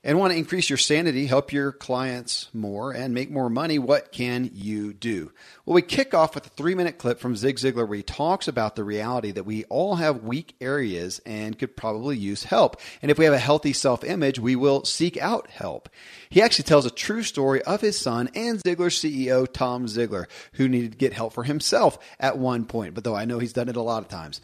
and 0.02 0.18
want 0.18 0.32
to 0.32 0.38
increase 0.38 0.70
your 0.70 0.78
sanity, 0.78 1.26
help 1.26 1.52
your 1.52 1.74
clients 1.74 2.50
more, 2.54 2.94
and 2.94 3.14
make 3.14 3.30
more 3.30 3.50
money, 3.50 3.78
what 3.78 4.14
can 4.14 4.50
you 4.54 4.94
do? 4.94 5.32
Well, 5.66 5.76
we 5.76 5.82
kick 5.82 6.14
off 6.14 6.36
with 6.36 6.46
a 6.46 6.50
three 6.50 6.74
minute 6.74 6.98
clip 6.98 7.20
from 7.20 7.36
Zig 7.36 7.58
Ziglar 7.58 7.88
where 7.88 7.98
he 7.98 8.04
talks 8.04 8.48
about 8.48 8.76
the 8.76 8.84
reality 8.84 9.32
that 9.32 9.46
we 9.46 9.66
all 9.66 9.96
have 9.96 10.24
weak 10.24 10.56
areas 10.62 11.20
and 11.26 11.60
could 11.60 11.76
probably 11.76 12.18
use 12.18 12.46
help. 12.46 12.80
And 13.02 13.12
if 13.12 13.18
we 13.18 13.26
have 13.26 13.34
a 13.34 13.40
healthy 13.40 13.74
self 13.74 14.04
image, 14.04 14.40
we 14.40 14.56
will 14.56 14.86
seek 14.86 15.18
out 15.18 15.50
help. 15.50 15.90
He 16.30 16.42
actually 16.42 16.64
tells 16.64 16.86
a 16.86 16.92
true 16.92 17.24
story 17.24 17.62
of 17.64 17.82
his 17.82 18.00
son 18.00 18.30
and 18.36 18.60
Ziglar 18.60 18.90
CEO, 18.90 19.52
Tom 19.52 19.86
Ziglar, 19.88 20.26
who 20.54 20.70
needed 20.70 20.94
to 20.94 20.98
get 20.98 21.14
help 21.14 21.34
for 21.34 21.44
himself 21.44 22.00
at 22.20 22.38
one 22.38 22.66
point, 22.66 22.94
but 22.94 23.04
though 23.04 23.16
I 23.16 23.26
know 23.26 23.40
he's 23.40 23.54
done 23.54 23.70
it 23.70 23.76
a 23.76 23.82
lot 23.82 24.04
of 24.04 24.08
times. 24.10 24.40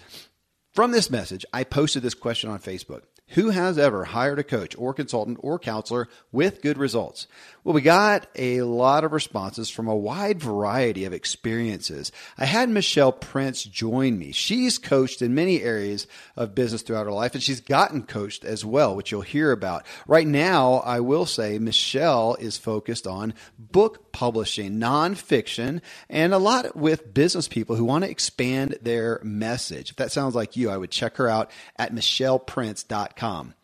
From 0.73 0.91
this 0.91 1.09
message, 1.09 1.45
I 1.53 1.63
posted 1.63 2.03
this 2.03 2.13
question 2.13 2.49
on 2.49 2.59
Facebook. 2.59 3.03
Who 3.29 3.49
has 3.49 3.77
ever 3.77 4.05
hired 4.05 4.39
a 4.39 4.43
coach 4.43 4.75
or 4.77 4.93
consultant 4.93 5.39
or 5.41 5.57
counselor 5.57 6.07
with 6.31 6.61
good 6.61 6.77
results? 6.77 7.27
Well, 7.65 7.73
we 7.73 7.81
got 7.81 8.27
a 8.35 8.61
lot 8.61 9.03
of 9.03 9.11
responses 9.11 9.71
from 9.71 9.87
a 9.87 9.95
wide 9.95 10.39
variety 10.39 11.05
of 11.05 11.13
experiences. 11.13 12.11
I 12.37 12.45
had 12.45 12.69
Michelle 12.69 13.11
Prince 13.11 13.63
join 13.63 14.19
me. 14.19 14.33
She's 14.33 14.77
coached 14.77 15.23
in 15.23 15.33
many 15.33 15.63
areas 15.63 16.05
of 16.35 16.53
business 16.53 16.83
throughout 16.83 17.07
her 17.07 17.11
life, 17.11 17.33
and 17.33 17.41
she's 17.41 17.61
gotten 17.61 18.03
coached 18.03 18.45
as 18.45 18.63
well, 18.63 18.95
which 18.95 19.11
you'll 19.11 19.21
hear 19.21 19.51
about. 19.51 19.83
Right 20.05 20.27
now, 20.27 20.75
I 20.85 20.99
will 20.99 21.25
say 21.25 21.57
Michelle 21.57 22.35
is 22.35 22.55
focused 22.55 23.07
on 23.07 23.33
book 23.57 24.11
publishing, 24.11 24.73
nonfiction, 24.73 25.81
and 26.07 26.35
a 26.35 26.37
lot 26.37 26.75
with 26.75 27.15
business 27.15 27.47
people 27.47 27.77
who 27.77 27.85
want 27.85 28.03
to 28.03 28.11
expand 28.11 28.77
their 28.83 29.19
message. 29.23 29.89
If 29.89 29.95
that 29.95 30.11
sounds 30.11 30.35
like 30.35 30.55
you, 30.55 30.69
I 30.69 30.77
would 30.77 30.91
check 30.91 31.17
her 31.17 31.27
out 31.27 31.49
at 31.77 31.95
michelleprince.com. 31.95 33.55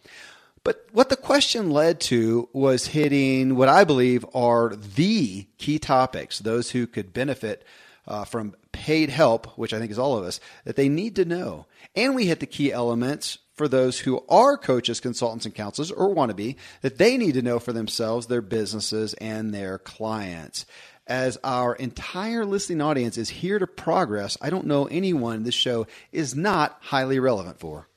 But 0.64 0.86
what 0.92 1.10
the 1.10 1.18
question 1.18 1.72
led 1.72 2.00
to 2.02 2.50
was 2.54 2.88
hitting 2.88 3.56
what 3.56 3.70
I 3.70 3.84
believe 3.84 4.26
are 4.34 4.76
the 4.76 5.48
key 5.58 5.80
topics, 5.80 6.40
those 6.40 6.72
who 6.72 6.86
could 6.86 7.14
benefit 7.14 7.66
uh, 8.08 8.26
from 8.26 8.56
paid 8.72 9.10
help, 9.10 9.58
which 9.58 9.74
I 9.74 9.80
think 9.80 9.92
is 9.92 10.00
all 10.00 10.18
of 10.18 10.24
us, 10.24 10.40
that 10.66 10.76
they 10.76 10.90
need 10.90 11.16
to 11.16 11.26
know. 11.26 11.66
And 11.96 12.16
we 12.16 12.28
hit 12.28 12.40
the 12.40 12.46
key 12.46 12.72
elements 12.72 13.40
for 13.54 13.68
those 13.68 14.00
who 14.00 14.24
are 14.30 14.58
coaches, 14.58 15.00
consultants, 15.00 15.46
and 15.46 15.54
counselors 15.54 15.92
or 15.92 16.14
want 16.14 16.30
to 16.30 16.36
be 16.36 16.58
that 16.82 16.98
they 16.98 17.18
need 17.18 17.34
to 17.34 17.42
know 17.42 17.60
for 17.60 17.74
themselves, 17.74 18.28
their 18.28 18.42
businesses, 18.42 19.14
and 19.16 19.54
their 19.54 19.78
clients. 19.78 20.66
As 21.08 21.38
our 21.44 21.76
entire 21.76 22.46
listening 22.46 22.82
audience 22.82 23.18
is 23.18 23.30
here 23.30 23.60
to 23.60 23.68
progress, 23.68 24.38
I 24.42 24.50
don't 24.50 24.68
know 24.68 24.86
anyone 24.86 25.44
this 25.44 25.56
show 25.56 25.88
is 26.12 26.36
not 26.36 26.78
highly 26.82 27.20
relevant 27.20 27.60
for. 27.60 27.88